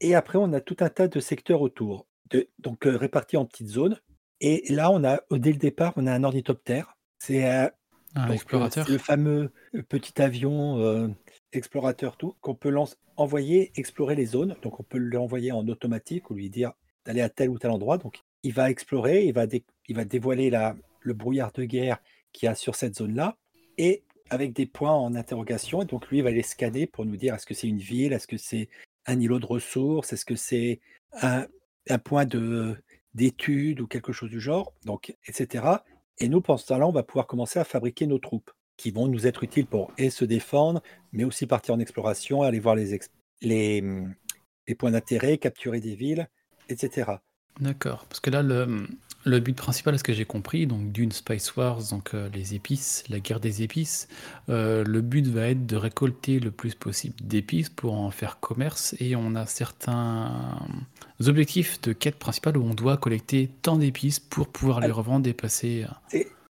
Et 0.00 0.14
après, 0.14 0.38
on 0.38 0.52
a 0.52 0.60
tout 0.60 0.76
un 0.80 0.88
tas 0.88 1.08
de 1.08 1.20
secteurs 1.20 1.60
autour, 1.60 2.06
de, 2.30 2.48
donc 2.58 2.86
euh, 2.86 2.96
répartis 2.96 3.36
en 3.36 3.44
petites 3.44 3.68
zones. 3.68 3.98
Et 4.40 4.64
là, 4.72 4.90
on 4.90 5.04
a, 5.04 5.20
dès 5.30 5.52
le 5.52 5.58
départ, 5.58 5.92
on 5.96 6.06
a 6.06 6.12
un 6.12 6.24
ornithoptère. 6.24 6.96
C'est 7.18 7.44
euh, 7.48 7.68
Un 8.14 8.26
donc, 8.26 8.34
explorateur. 8.34 8.88
le 8.90 8.98
fameux 8.98 9.52
petit 9.88 10.20
avion 10.20 11.14
explorateur 11.52 12.16
tout 12.16 12.34
qu'on 12.40 12.54
peut 12.54 12.74
envoyer 13.16 13.72
explorer 13.76 14.14
les 14.14 14.26
zones. 14.26 14.56
Donc 14.62 14.80
on 14.80 14.82
peut 14.82 14.98
l'envoyer 14.98 15.52
en 15.52 15.66
automatique 15.68 16.30
ou 16.30 16.34
lui 16.34 16.50
dire 16.50 16.72
d'aller 17.04 17.20
à 17.20 17.28
tel 17.28 17.50
ou 17.50 17.58
tel 17.58 17.70
endroit. 17.70 17.98
Donc 17.98 18.20
il 18.42 18.52
va 18.52 18.70
explorer, 18.70 19.24
il 19.24 19.32
va, 19.32 19.46
il 19.88 19.96
va 19.96 20.04
dévoiler 20.04 20.50
la, 20.50 20.76
le 21.00 21.14
brouillard 21.14 21.52
de 21.52 21.64
guerre 21.64 21.98
qu'il 22.32 22.46
y 22.46 22.48
a 22.48 22.54
sur 22.54 22.74
cette 22.74 22.96
zone-là 22.96 23.36
et 23.78 24.02
avec 24.30 24.52
des 24.52 24.66
points 24.66 24.92
en 24.92 25.14
interrogation. 25.14 25.82
Et 25.82 25.86
donc 25.86 26.08
lui 26.08 26.18
il 26.18 26.24
va 26.24 26.30
les 26.30 26.42
scanner 26.42 26.86
pour 26.86 27.04
nous 27.04 27.16
dire 27.16 27.34
est-ce 27.34 27.46
que 27.46 27.54
c'est 27.54 27.68
une 27.68 27.78
ville, 27.78 28.12
est-ce 28.12 28.26
que 28.26 28.38
c'est 28.38 28.68
un 29.06 29.20
îlot 29.20 29.38
de 29.38 29.46
ressources, 29.46 30.12
est-ce 30.12 30.24
que 30.24 30.36
c'est 30.36 30.80
un, 31.20 31.46
point 32.04 32.24
de 32.24 32.76
d'étude 33.14 33.80
ou 33.80 33.86
quelque 33.86 34.12
chose 34.12 34.30
du 34.30 34.40
genre, 34.40 34.72
donc 34.86 35.14
etc. 35.26 35.66
Et 36.18 36.28
nous, 36.28 36.40
pendant 36.40 36.56
ce 36.56 36.66
temps-là, 36.68 36.86
on 36.86 36.92
va 36.92 37.02
pouvoir 37.02 37.26
commencer 37.26 37.58
à 37.58 37.64
fabriquer 37.64 38.06
nos 38.06 38.18
troupes 38.18 38.50
qui 38.76 38.90
vont 38.90 39.06
nous 39.08 39.26
être 39.26 39.44
utiles 39.44 39.66
pour 39.66 39.92
et 39.98 40.10
se 40.10 40.24
défendre, 40.24 40.82
mais 41.12 41.24
aussi 41.24 41.46
partir 41.46 41.74
en 41.74 41.80
exploration, 41.80 42.42
aller 42.42 42.58
voir 42.60 42.74
les, 42.74 42.94
ex- 42.94 43.10
les, 43.40 43.82
les 44.66 44.74
points 44.74 44.90
d'intérêt, 44.92 45.38
capturer 45.38 45.80
des 45.80 45.94
villes, 45.94 46.28
etc. 46.68 47.12
D'accord. 47.60 48.06
Parce 48.08 48.18
que 48.20 48.30
là, 48.30 48.42
le, 48.42 48.86
le 49.26 49.38
but 49.40 49.54
principal, 49.54 49.94
à 49.94 49.98
ce 49.98 50.02
que 50.04 50.14
j'ai 50.14 50.24
compris, 50.24 50.66
donc 50.66 50.90
d'une 50.90 51.12
Spice 51.12 51.54
Wars, 51.54 51.82
donc 51.90 52.14
euh, 52.14 52.30
les 52.32 52.54
épices, 52.54 53.04
la 53.10 53.20
guerre 53.20 53.40
des 53.40 53.62
épices, 53.62 54.08
euh, 54.48 54.82
le 54.84 55.02
but 55.02 55.26
va 55.26 55.48
être 55.48 55.66
de 55.66 55.76
récolter 55.76 56.40
le 56.40 56.50
plus 56.50 56.74
possible 56.74 57.14
d'épices 57.22 57.68
pour 57.68 57.92
en 57.92 58.10
faire 58.10 58.40
commerce. 58.40 58.96
Et 59.00 59.16
on 59.16 59.34
a 59.34 59.44
certains 59.44 60.58
objectifs 61.26 61.78
de 61.82 61.92
quête 61.92 62.18
principale 62.18 62.56
où 62.56 62.64
on 62.64 62.74
doit 62.74 62.96
collecter 62.96 63.50
tant 63.60 63.76
d'épices 63.76 64.18
pour 64.18 64.48
pouvoir 64.48 64.80
les 64.80 64.86
Alors- 64.86 64.98
revendre 64.98 65.28
et 65.28 65.34
passer. 65.34 65.84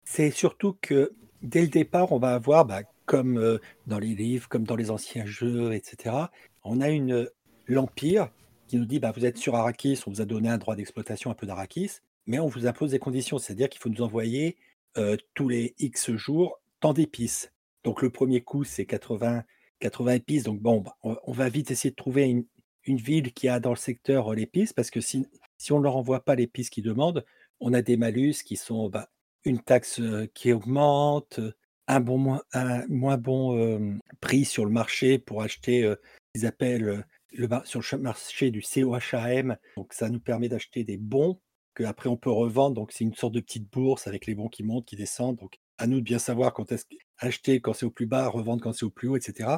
C'est 0.04 0.32
surtout 0.32 0.76
que 0.82 1.14
dès 1.42 1.62
le 1.62 1.68
départ, 1.68 2.12
on 2.12 2.20
va 2.20 2.34
avoir, 2.34 2.66
bah, 2.66 2.82
comme 3.06 3.38
euh, 3.38 3.60
dans 3.88 4.00
les 4.00 4.16
livres, 4.16 4.48
comme 4.50 4.64
dans 4.64 4.76
les 4.76 4.92
anciens 4.92 5.26
jeux, 5.26 5.74
etc., 5.74 6.16
on 6.64 6.82
a 6.82 6.90
une 6.90 7.28
l'Empire 7.68 8.30
qui 8.68 8.78
nous 8.78 8.86
dit 8.86 9.00
bah, 9.00 9.12
vous 9.16 9.26
êtes 9.26 9.38
sur 9.38 9.56
Arrakis, 9.56 10.02
on 10.06 10.12
vous 10.12 10.22
a 10.22 10.26
donné 10.26 10.50
un 10.50 10.58
droit 10.58 10.76
d'exploitation 10.76 11.32
un 11.32 11.34
peu 11.34 11.48
d'Arrakis, 11.48 12.00
mais 12.28 12.40
on 12.40 12.48
vous 12.48 12.68
impose 12.68 12.92
des 12.92 13.00
conditions, 13.00 13.38
c'est-à-dire 13.38 13.70
qu'il 13.70 13.82
faut 13.82 13.90
nous 13.90 14.02
envoyer 14.02 14.58
euh, 14.98 15.18
tous 15.34 15.50
les 15.50 15.76
X 15.80 16.12
jours 16.12 16.60
tant 16.80 16.94
d'épices. 16.94 17.52
Donc 17.84 18.02
le 18.02 18.10
premier 18.10 18.42
coup, 18.42 18.64
c'est 18.64 18.86
80, 18.86 19.44
80 19.80 20.12
épices. 20.14 20.44
Donc 20.44 20.60
bon, 20.60 20.82
bah, 20.82 20.98
on, 21.04 21.32
va 21.32 21.50
vite 21.50 21.72
essayer 21.72 21.92
de 21.92 21.96
trouver 21.96 22.26
une, 22.26 22.46
ville 22.86 23.34
qui 23.34 23.48
a 23.48 23.60
dans 23.60 23.70
le 23.70 23.76
secteur 23.76 24.32
euh, 24.32 24.36
l'épice, 24.36 24.74
parce 24.74 24.90
que 24.90 25.00
si, 25.02 25.28
si 25.58 25.72
on 25.72 25.78
ne 25.80 25.84
leur 25.84 25.96
envoie 25.96 26.22
pas 26.22 26.36
l'épice 26.36 26.70
qu'ils 26.72 26.84
demandent, 26.84 27.24
on 27.60 27.74
a 27.74 27.82
des 27.82 27.98
malus 27.98 28.36
qui 28.44 28.56
sont 28.56 28.90
bah, 28.90 29.10
une 29.46 29.60
taxe 29.62 30.02
qui 30.34 30.52
augmente, 30.54 31.40
un, 31.88 32.00
bon, 32.00 32.18
moins, 32.18 32.42
un 32.54 32.86
moins 32.88 33.18
bon 33.18 34.00
prix 34.22 34.46
sur 34.46 34.66
le 34.66 34.72
marché 34.72 35.20
pour 35.20 35.42
acheter 35.42 35.94
qu'ils 36.34 36.46
appellent 36.46 37.04
le, 37.32 37.48
sur 37.64 37.80
le 37.80 37.84
ch- 37.86 38.02
marché 38.02 38.52
du 38.52 38.62
COHAM. 38.62 39.58
Donc 39.78 39.94
ça 39.94 40.10
nous 40.10 40.20
permet 40.20 40.50
d'acheter 40.50 40.84
des 40.84 40.98
bons 40.98 41.40
que 41.74 41.84
après 41.84 42.10
on 42.10 42.18
peut 42.18 42.32
revendre. 42.32 42.76
Donc 42.76 42.92
c'est 42.92 43.04
une 43.04 43.16
sorte 43.16 43.34
de 43.34 43.40
petite 43.40 43.72
bourse 43.72 44.08
avec 44.08 44.26
les 44.28 44.36
bons 44.36 44.50
qui 44.50 44.64
montent, 44.64 44.86
qui 44.86 44.96
descendent. 44.96 45.38
Donc 45.38 45.58
à 45.78 45.88
nous 45.88 45.98
de 45.98 46.06
bien 46.06 46.20
savoir 46.20 46.54
quand 46.54 46.72
est-ce 46.72 46.86
acheter 47.18 47.60
quand 47.60 47.74
c'est 47.74 47.86
au 47.86 47.92
plus 47.92 48.06
bas, 48.06 48.28
revendre 48.28 48.62
quand 48.62 48.74
c'est 48.74 48.86
au 48.86 48.90
plus 48.90 49.08
haut, 49.08 49.18
etc. 49.18 49.50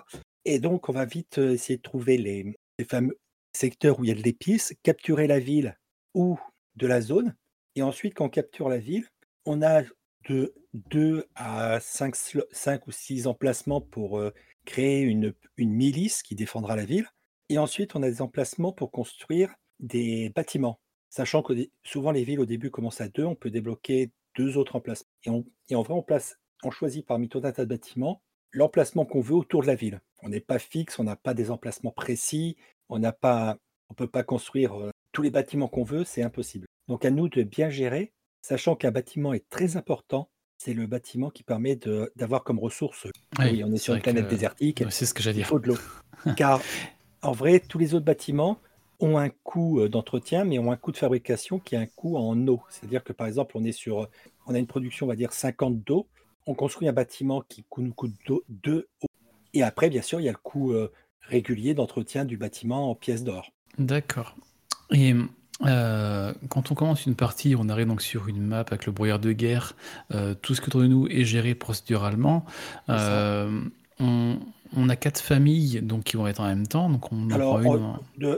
Et 0.45 0.59
donc 0.59 0.89
on 0.89 0.93
va 0.93 1.05
vite 1.05 1.37
essayer 1.37 1.77
de 1.77 1.81
trouver 1.81 2.17
les, 2.17 2.55
les 2.79 2.85
fameux 2.85 3.19
secteurs 3.53 3.99
où 3.99 4.03
il 4.03 4.07
y 4.07 4.11
a 4.11 4.15
de 4.15 4.21
l'épice, 4.21 4.73
capturer 4.83 5.27
la 5.27 5.39
ville 5.39 5.77
ou 6.13 6.39
de 6.75 6.87
la 6.87 7.01
zone. 7.01 7.35
Et 7.75 7.81
ensuite, 7.81 8.15
quand 8.15 8.25
on 8.25 8.29
capture 8.29 8.69
la 8.69 8.77
ville, 8.77 9.07
on 9.45 9.61
a 9.61 9.83
de 10.29 10.53
2 10.73 11.27
à 11.35 11.79
5, 11.79 12.15
ou 12.87 12.91
6 12.91 13.27
emplacements 13.27 13.81
pour 13.81 14.19
euh, 14.19 14.33
créer 14.65 15.01
une, 15.01 15.33
milice 15.57 16.23
qui 16.23 16.35
défendra 16.35 16.75
la 16.75 16.85
ville. 16.85 17.07
Et 17.49 17.57
ensuite, 17.57 17.95
on 17.95 18.03
a 18.03 18.09
des 18.09 18.21
emplacements 18.21 18.71
pour 18.71 18.91
construire 18.91 19.53
des 19.79 20.29
bâtiments. 20.29 20.79
Sachant 21.09 21.43
que 21.43 21.53
souvent 21.83 22.11
les 22.11 22.23
villes 22.23 22.39
au 22.39 22.45
début 22.45 22.71
commencent 22.71 23.01
à 23.01 23.09
deux, 23.09 23.25
on 23.25 23.35
peut 23.35 23.49
débloquer 23.49 24.11
deux 24.35 24.57
autres 24.57 24.75
emplacements. 24.75 25.09
Et, 25.25 25.29
on- 25.29 25.45
en 25.73 25.81
vrai, 25.81 25.93
on, 25.93 26.03
place, 26.03 26.37
on 26.63 26.71
choisit 26.71 27.05
parmi 27.05 27.27
tout 27.27 27.41
un 27.43 27.51
tas 27.51 27.65
de 27.65 27.69
bâtiments 27.69 28.21
l'emplacement 28.53 29.05
qu'on 29.05 29.21
veut 29.21 29.35
autour 29.35 29.61
de 29.61 29.67
la 29.67 29.75
ville. 29.75 30.01
On 30.23 30.29
n'est 30.29 30.41
pas 30.41 30.59
fixe, 30.59 30.99
on 30.99 31.03
n'a 31.03 31.15
pas 31.15 31.33
des 31.33 31.51
emplacements 31.51 31.91
précis, 31.91 32.57
on 32.89 32.99
n'a 32.99 33.13
pas, 33.13 33.57
on 33.89 33.93
peut 33.93 34.07
pas 34.07 34.23
construire 34.23 34.79
euh, 34.79 34.91
tous 35.11 35.21
les 35.21 35.31
bâtiments 35.31 35.67
qu'on 35.67 35.83
veut, 35.83 36.03
c'est 36.03 36.21
impossible. 36.21 36.67
Donc 36.87 37.05
à 37.05 37.11
nous 37.11 37.29
de 37.29 37.43
bien 37.43 37.69
gérer, 37.69 38.11
sachant 38.41 38.75
qu'un 38.75 38.91
bâtiment 38.91 39.33
est 39.33 39.47
très 39.49 39.77
important. 39.77 40.29
C'est 40.57 40.73
le 40.73 40.85
bâtiment 40.85 41.29
qui 41.31 41.43
permet 41.43 41.75
de- 41.75 42.11
d'avoir 42.15 42.43
comme 42.43 42.59
ressource. 42.59 43.05
Ouais, 43.39 43.51
oui, 43.51 43.63
on 43.63 43.69
est 43.73 43.77
c'est 43.77 43.83
sur 43.85 43.93
une 43.93 43.99
vrai 44.01 44.11
planète 44.11 44.25
que- 44.25 44.35
désertique. 44.35 44.83
C'est 44.89 45.05
ce 45.05 45.13
que 45.13 45.23
j'allais 45.23 45.37
Il 45.37 45.39
dire. 45.39 45.47
faut 45.47 45.59
de 45.59 45.67
l'eau. 45.69 45.77
Car 46.37 46.61
en 47.23 47.31
vrai, 47.31 47.59
tous 47.59 47.77
les 47.79 47.93
autres 47.95 48.05
bâtiments, 48.05 48.59
ont 48.99 49.17
un 49.17 49.29
coût 49.29 49.87
d'entretien, 49.87 50.43
mais 50.43 50.59
ont 50.59 50.71
un 50.71 50.77
coût 50.77 50.91
de 50.91 50.97
fabrication 50.97 51.57
qui 51.57 51.75
a 51.75 51.79
un 51.79 51.87
coût 51.87 52.17
en 52.17 52.47
eau. 52.47 52.61
C'est-à-dire 52.69 53.03
que 53.03 53.13
par 53.13 53.25
exemple, 53.25 53.57
on 53.57 53.63
est 53.63 53.71
sur, 53.71 54.07
on 54.45 54.53
a 54.53 54.59
une 54.59 54.67
production, 54.67 55.07
on 55.07 55.09
va 55.09 55.15
dire 55.15 55.33
50 55.33 55.81
d'eau. 55.83 56.07
On 56.45 56.53
construit 56.53 56.87
un 56.87 56.93
bâtiment 56.93 57.41
qui 57.41 57.65
nous 57.77 57.93
coûte 57.95 58.13
2 58.27 58.87
eau. 59.01 59.07
Et 59.55 59.63
après, 59.63 59.89
bien 59.89 60.03
sûr, 60.03 60.19
il 60.19 60.25
y 60.25 60.29
a 60.29 60.31
le 60.33 60.37
coût 60.37 60.71
régulier 61.21 61.73
d'entretien 61.73 62.25
du 62.25 62.37
bâtiment 62.37 62.91
en 62.91 62.95
pièces 62.95 63.23
d'or. 63.23 63.49
D'accord. 63.79 64.35
Et 64.91 65.15
euh, 65.65 66.33
quand 66.49 66.71
on 66.71 66.75
commence 66.75 67.05
une 67.05 67.15
partie, 67.15 67.55
on 67.57 67.69
arrive 67.69 67.87
donc 67.87 68.01
sur 68.01 68.27
une 68.27 68.41
map 68.41 68.59
avec 68.59 68.85
le 68.85 68.91
brouillard 68.91 69.19
de 69.19 69.31
guerre, 69.31 69.75
euh, 70.13 70.33
tout 70.33 70.55
ce 70.55 70.61
qui 70.61 70.67
autour 70.67 70.81
de 70.81 70.87
nous 70.87 71.07
est 71.07 71.23
géré 71.23 71.55
procéduralement. 71.55 72.45
Euh, 72.89 73.61
on, 73.99 74.89
a 74.89 74.95
quatre 74.95 75.21
familles 75.21 75.81
donc 75.81 76.03
qui 76.03 76.17
vont 76.17 76.27
être 76.27 76.39
en 76.39 76.47
même 76.47 76.65
temps, 76.65 76.89
donc 76.89 77.11
on 77.11 77.29
Alors, 77.29 77.61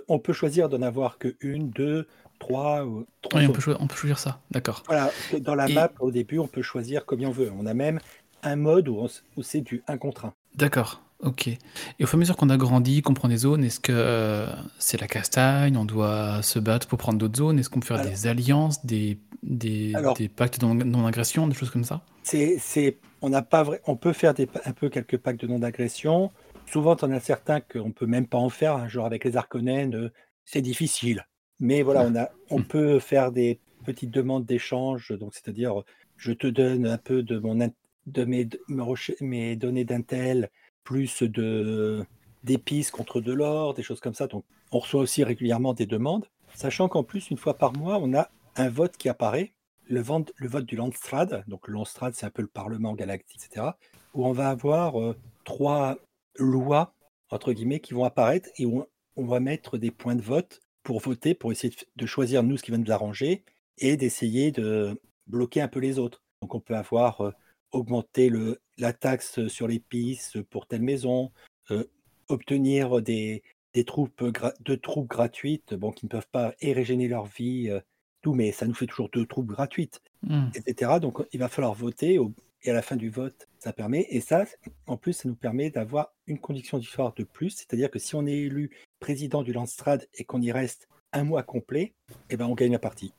on, 0.07 0.19
peut 0.19 0.33
choisir 0.33 0.67
d'en 0.67 0.81
avoir 0.81 1.17
que 1.17 1.35
une, 1.39 1.69
deux, 1.69 2.07
trois. 2.39 2.85
ou 2.85 3.05
trois 3.21 3.41
on, 3.41 3.51
peut 3.51 3.75
on, 3.79 3.87
peut 3.87 3.95
choisir 3.95 4.19
ça, 4.19 4.39
d'accord. 4.51 4.83
Voilà, 4.87 5.11
dans 5.39 5.55
la 5.55 5.67
map, 5.69 5.91
au 5.99 6.11
début, 6.11 6.39
on 6.39 6.47
peut 6.47 6.61
choisir 6.61 7.05
combien 7.05 7.29
on 7.29 7.31
veut. 7.31 7.51
On 7.57 7.65
a 7.65 7.73
même 7.73 7.99
un 8.41 8.55
mode 8.57 8.89
où, 8.89 9.07
où 9.37 9.43
c'est 9.43 9.61
du 9.61 9.83
1 9.87 9.97
contre 9.97 10.25
1. 10.25 10.33
D'accord. 10.55 11.02
Ok. 11.23 11.47
Et 11.47 11.59
au 12.01 12.05
fur 12.05 12.15
et 12.15 12.17
à 12.17 12.19
mesure 12.19 12.35
qu'on 12.35 12.49
a 12.49 12.57
grandi, 12.57 13.01
qu'on 13.01 13.13
prend 13.13 13.29
des 13.29 13.37
zones, 13.37 13.63
est-ce 13.63 13.79
que 13.79 13.93
euh, 13.95 14.45
c'est 14.77 14.99
la 14.99 15.07
castagne, 15.07 15.77
on 15.77 15.85
doit 15.85 16.41
se 16.41 16.59
battre 16.59 16.87
pour 16.87 16.97
prendre 16.99 17.17
d'autres 17.17 17.37
zones? 17.37 17.59
Est-ce 17.59 17.69
qu'on 17.69 17.79
peut 17.79 17.87
faire 17.87 18.05
des 18.05 18.27
alliances, 18.27 18.85
des, 18.85 19.19
des, 19.41 19.93
des 20.17 20.27
pactes 20.27 20.59
de 20.59 20.65
non-agression, 20.65 21.47
des 21.47 21.55
choses 21.55 21.69
comme 21.69 21.85
ça? 21.85 22.01
C'est, 22.23 22.57
c'est, 22.59 22.97
on 23.21 23.29
n'a 23.29 23.41
pas 23.41 23.63
vrai, 23.63 23.81
on 23.87 23.95
peut 23.95 24.11
faire 24.11 24.33
des, 24.33 24.49
un 24.65 24.73
peu 24.73 24.89
quelques 24.89 25.17
pactes 25.17 25.41
de 25.41 25.47
non-agression. 25.47 26.31
Souvent, 26.65 26.97
on 27.01 27.11
a 27.11 27.19
certains 27.19 27.61
qu'on 27.61 27.91
peut 27.91 28.05
même 28.05 28.27
pas 28.27 28.37
en 28.37 28.49
faire, 28.49 28.75
hein, 28.75 28.87
genre 28.87 29.05
avec 29.05 29.23
les 29.23 29.37
Arconènes, 29.37 29.95
euh, 29.95 30.11
c'est 30.43 30.61
difficile. 30.61 31.25
Mais 31.59 31.83
voilà, 31.83 32.05
on, 32.05 32.15
a, 32.17 32.29
on 32.49 32.63
peut 32.63 32.99
faire 32.99 33.31
des 33.31 33.59
petites 33.85 34.11
demandes 34.11 34.45
d'échange, 34.45 35.13
donc 35.17 35.33
c'est-à-dire, 35.33 35.83
je 36.17 36.33
te 36.33 36.47
donne 36.47 36.85
un 36.85 36.97
peu 36.97 37.23
de 37.23 37.39
mon 37.39 37.71
de 38.07 38.25
mes, 38.25 38.49
mes 39.21 39.55
données 39.55 39.85
d'intel 39.85 40.49
plus 40.83 41.23
de 41.23 42.05
d'épices 42.43 42.91
contre 42.91 43.21
de 43.21 43.33
l'or, 43.33 43.73
des 43.73 43.83
choses 43.83 44.01
comme 44.01 44.13
ça. 44.13 44.27
Donc, 44.27 44.43
on 44.71 44.79
reçoit 44.79 45.01
aussi 45.01 45.23
régulièrement 45.23 45.73
des 45.73 45.85
demandes, 45.85 46.25
sachant 46.55 46.89
qu'en 46.89 47.03
plus, 47.03 47.29
une 47.29 47.37
fois 47.37 47.57
par 47.57 47.73
mois, 47.73 47.97
on 48.01 48.13
a 48.13 48.29
un 48.55 48.69
vote 48.69 48.97
qui 48.97 49.09
apparaît, 49.09 49.53
le, 49.87 50.01
vote, 50.01 50.33
du 50.65 50.75
Landstrad. 50.75 51.43
Donc, 51.47 51.67
le 51.67 51.73
Landstrad, 51.73 52.13
c'est 52.15 52.25
un 52.25 52.29
peu 52.29 52.41
le 52.41 52.47
Parlement 52.47 52.93
galactique, 52.93 53.41
etc., 53.45 53.67
où 54.13 54.25
on 54.25 54.31
va 54.31 54.49
avoir 54.49 54.99
euh, 54.99 55.15
trois 55.43 55.97
lois, 56.35 56.93
entre 57.29 57.53
guillemets, 57.53 57.79
qui 57.79 57.93
vont 57.93 58.03
apparaître 58.03 58.49
et 58.57 58.65
où 58.65 58.85
on, 59.15 59.25
va 59.25 59.39
mettre 59.39 59.77
des 59.77 59.91
points 59.91 60.15
de 60.15 60.21
vote 60.21 60.61
pour 60.83 60.99
voter, 60.99 61.33
pour 61.33 61.51
essayer 61.51 61.73
de, 61.95 62.05
choisir, 62.05 62.43
nous, 62.43 62.57
ce 62.57 62.63
qui 62.63 62.71
va 62.71 62.77
nous 62.77 62.91
arranger 62.91 63.43
et 63.77 63.97
d'essayer 63.97 64.51
de 64.51 64.99
bloquer 65.27 65.61
un 65.61 65.67
peu 65.67 65.79
les 65.79 65.99
autres. 65.99 66.21
Donc, 66.41 66.55
on 66.55 66.59
peut 66.59 66.75
avoir 66.75 67.21
euh, 67.21 67.31
augmenter 67.71 68.29
le, 68.29 68.59
la 68.77 68.93
taxe 68.93 69.47
sur 69.47 69.67
les 69.67 69.79
pistes 69.79 70.41
pour 70.43 70.67
telle 70.67 70.81
maison, 70.81 71.31
euh, 71.71 71.85
obtenir 72.29 73.01
des, 73.01 73.43
des 73.73 73.83
troupes 73.83 74.23
de 74.23 74.75
troupes 74.75 75.07
gratuites, 75.07 75.73
bon, 75.73 75.91
qui 75.91 76.05
ne 76.05 76.09
peuvent 76.09 76.29
pas 76.31 76.53
régénérer 76.61 77.09
leur 77.09 77.25
vie, 77.25 77.69
euh, 77.69 77.79
tout, 78.21 78.33
mais 78.33 78.51
ça 78.51 78.65
nous 78.65 78.73
fait 78.73 78.87
toujours 78.87 79.09
deux 79.09 79.25
troupes 79.25 79.47
gratuites, 79.47 80.01
mmh. 80.23 80.47
etc. 80.55 80.93
Donc 81.01 81.21
il 81.31 81.39
va 81.39 81.49
falloir 81.49 81.73
voter 81.73 82.17
et 82.65 82.69
à 82.69 82.73
la 82.73 82.81
fin 82.81 82.95
du 82.95 83.09
vote, 83.09 83.47
ça 83.59 83.73
permet. 83.73 84.07
Et 84.09 84.21
ça, 84.21 84.45
en 84.87 84.97
plus, 84.97 85.13
ça 85.13 85.27
nous 85.27 85.35
permet 85.35 85.69
d'avoir 85.69 86.13
une 86.27 86.39
condition 86.39 86.77
d'histoire 86.77 87.13
de 87.13 87.23
plus, 87.23 87.49
c'est-à-dire 87.49 87.91
que 87.91 87.99
si 87.99 88.15
on 88.15 88.25
est 88.25 88.37
élu 88.37 88.71
président 88.99 89.43
du 89.43 89.51
Landstrad 89.51 90.07
et 90.13 90.23
qu'on 90.23 90.41
y 90.41 90.51
reste 90.51 90.87
un 91.11 91.25
mois 91.25 91.43
complet, 91.43 91.93
eh 92.29 92.37
ben 92.37 92.45
on 92.45 92.55
gagne 92.55 92.71
la 92.71 92.79
partie. 92.79 93.13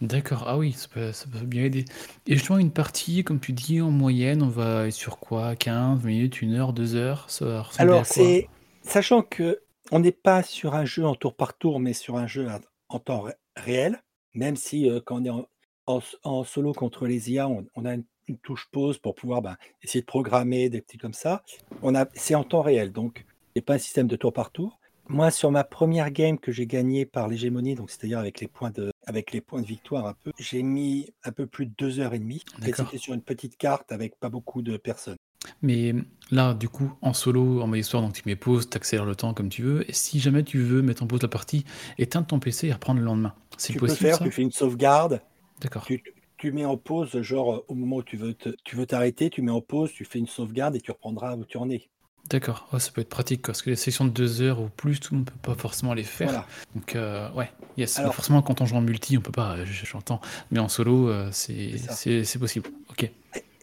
D'accord, 0.00 0.44
ah 0.46 0.56
oui, 0.56 0.72
ça 0.72 0.88
peut, 0.88 1.12
ça 1.12 1.26
peut 1.30 1.44
bien 1.44 1.64
aider. 1.64 1.84
Et 2.26 2.34
justement, 2.34 2.58
une 2.58 2.70
partie, 2.70 3.22
comme 3.22 3.38
tu 3.38 3.52
dis, 3.52 3.82
en 3.82 3.90
moyenne, 3.90 4.42
on 4.42 4.48
va 4.48 4.86
être 4.86 4.94
sur 4.94 5.18
quoi? 5.18 5.54
15 5.56 6.04
minutes, 6.04 6.38
1 6.42 6.54
heure, 6.54 6.72
2 6.72 6.94
heures? 6.94 7.28
Ça 7.28 7.64
Alors, 7.76 8.06
c'est 8.06 8.48
sachant 8.82 9.22
que 9.22 9.60
on 9.92 9.98
n'est 9.98 10.12
pas 10.12 10.42
sur 10.42 10.74
un 10.74 10.84
jeu 10.84 11.04
en 11.04 11.14
tour 11.14 11.34
par 11.34 11.56
tour, 11.56 11.80
mais 11.80 11.92
sur 11.92 12.16
un 12.16 12.26
jeu 12.26 12.48
en 12.88 12.98
temps 12.98 13.26
réel, 13.56 14.02
même 14.34 14.56
si 14.56 14.88
euh, 14.88 15.00
quand 15.04 15.20
on 15.20 15.24
est 15.24 16.00
en, 16.24 16.44
solo 16.44 16.72
contre 16.72 17.06
les 17.06 17.32
IA, 17.32 17.48
on, 17.48 17.84
a 17.84 17.94
une, 17.94 18.04
touche 18.42 18.68
pause 18.70 18.96
pour 18.98 19.16
pouvoir 19.16 19.42
ben, 19.42 19.56
essayer 19.82 20.02
de 20.02 20.06
programmer 20.06 20.68
des 20.68 20.80
petits 20.80 20.98
comme 20.98 21.12
ça. 21.12 21.42
On 21.82 21.96
a, 21.96 22.06
c'est 22.14 22.36
en 22.36 22.44
temps 22.44 22.62
réel, 22.62 22.92
donc 22.92 23.24
il 23.26 23.58
n'y 23.58 23.62
a 23.62 23.66
pas 23.66 23.74
un 23.74 23.78
système 23.78 24.06
de 24.06 24.14
tour 24.14 24.32
par 24.32 24.52
tour. 24.52 24.78
Moi, 25.08 25.32
sur 25.32 25.50
ma 25.50 25.64
première 25.64 26.12
game 26.12 26.38
que 26.38 26.52
j'ai 26.52 26.68
gagnée 26.68 27.04
par 27.04 27.26
l'hégémonie, 27.26 27.74
donc 27.74 27.90
c'est-à-dire 27.90 28.20
avec 28.20 28.40
les 28.40 28.46
points 28.46 28.70
de, 28.70 28.92
avec 29.10 29.32
les 29.32 29.40
points 29.40 29.60
de 29.60 29.66
victoire 29.66 30.06
un 30.06 30.14
peu, 30.14 30.32
j'ai 30.38 30.62
mis 30.62 31.12
un 31.24 31.32
peu 31.32 31.46
plus 31.46 31.66
de 31.66 31.72
deux 31.76 31.98
heures 31.98 32.14
et 32.14 32.18
demie. 32.18 32.42
C'était 32.62 32.96
sur 32.96 33.12
une 33.12 33.22
petite 33.22 33.56
carte 33.56 33.92
avec 33.92 34.18
pas 34.18 34.30
beaucoup 34.30 34.62
de 34.62 34.76
personnes. 34.76 35.16
Mais 35.62 35.94
là, 36.30 36.54
du 36.54 36.68
coup, 36.68 36.92
en 37.02 37.12
solo, 37.12 37.60
en 37.60 37.66
mode 37.66 37.78
histoire, 37.78 38.02
donc 38.02 38.12
tu 38.12 38.22
mets 38.26 38.36
pause, 38.36 38.70
tu 38.70 38.76
accélères 38.76 39.04
le 39.04 39.16
temps 39.16 39.34
comme 39.34 39.48
tu 39.48 39.62
veux. 39.62 39.88
Et 39.90 39.92
si 39.92 40.20
jamais 40.20 40.44
tu 40.44 40.58
veux 40.58 40.80
mettre 40.80 41.02
en 41.02 41.06
pause 41.06 41.22
la 41.22 41.28
partie, 41.28 41.64
éteindre 41.98 42.26
ton 42.26 42.38
PC 42.38 42.68
et 42.68 42.72
reprendre 42.72 43.00
le 43.00 43.06
lendemain. 43.06 43.34
C'est 43.56 43.74
possible. 43.74 43.98
Tu 43.98 44.04
peux 44.04 44.08
faire, 44.08 44.18
tu 44.18 44.30
fais 44.30 44.42
une 44.42 44.52
sauvegarde. 44.52 45.20
D'accord. 45.60 45.86
Tu, 45.86 46.52
mets 46.52 46.64
en 46.64 46.78
pause, 46.78 47.20
genre 47.20 47.64
au 47.68 47.74
moment 47.74 47.96
où 47.96 48.02
tu 48.02 48.16
veux, 48.16 48.34
tu 48.64 48.76
veux 48.76 48.86
t'arrêter, 48.86 49.28
tu 49.28 49.42
mets 49.42 49.50
en 49.50 49.60
pause, 49.60 49.92
tu 49.92 50.06
fais 50.06 50.18
une 50.18 50.26
sauvegarde 50.26 50.76
et 50.76 50.80
tu 50.80 50.90
reprendras 50.90 51.36
où 51.36 51.44
tu 51.44 51.58
en 51.58 51.68
es. 51.68 51.90
D'accord, 52.30 52.68
ça 52.78 52.92
peut 52.92 53.00
être 53.00 53.08
pratique 53.08 53.42
parce 53.42 53.60
que 53.60 53.70
les 53.70 53.76
sessions 53.76 54.04
de 54.04 54.10
deux 54.10 54.40
heures 54.40 54.60
ou 54.60 54.68
plus, 54.68 55.00
tout 55.00 55.14
le 55.14 55.18
monde 55.18 55.26
ne 55.26 55.32
peut 55.32 55.52
pas 55.52 55.60
forcément 55.60 55.94
les 55.94 56.04
faire. 56.04 56.46
Donc, 56.76 56.94
euh, 56.94 57.28
ouais, 57.32 57.50
yes. 57.76 57.98
Alors, 57.98 58.14
forcément, 58.14 58.40
quand 58.40 58.60
on 58.60 58.66
joue 58.66 58.76
en 58.76 58.82
multi, 58.82 59.18
on 59.18 59.20
peut 59.20 59.32
pas, 59.32 59.56
euh, 59.56 59.64
j'entends. 59.66 60.20
Mais 60.52 60.60
en 60.60 60.68
solo, 60.68 61.08
euh, 61.08 61.28
c'est 61.32 62.38
possible. 62.38 62.70
Ok. 62.88 63.10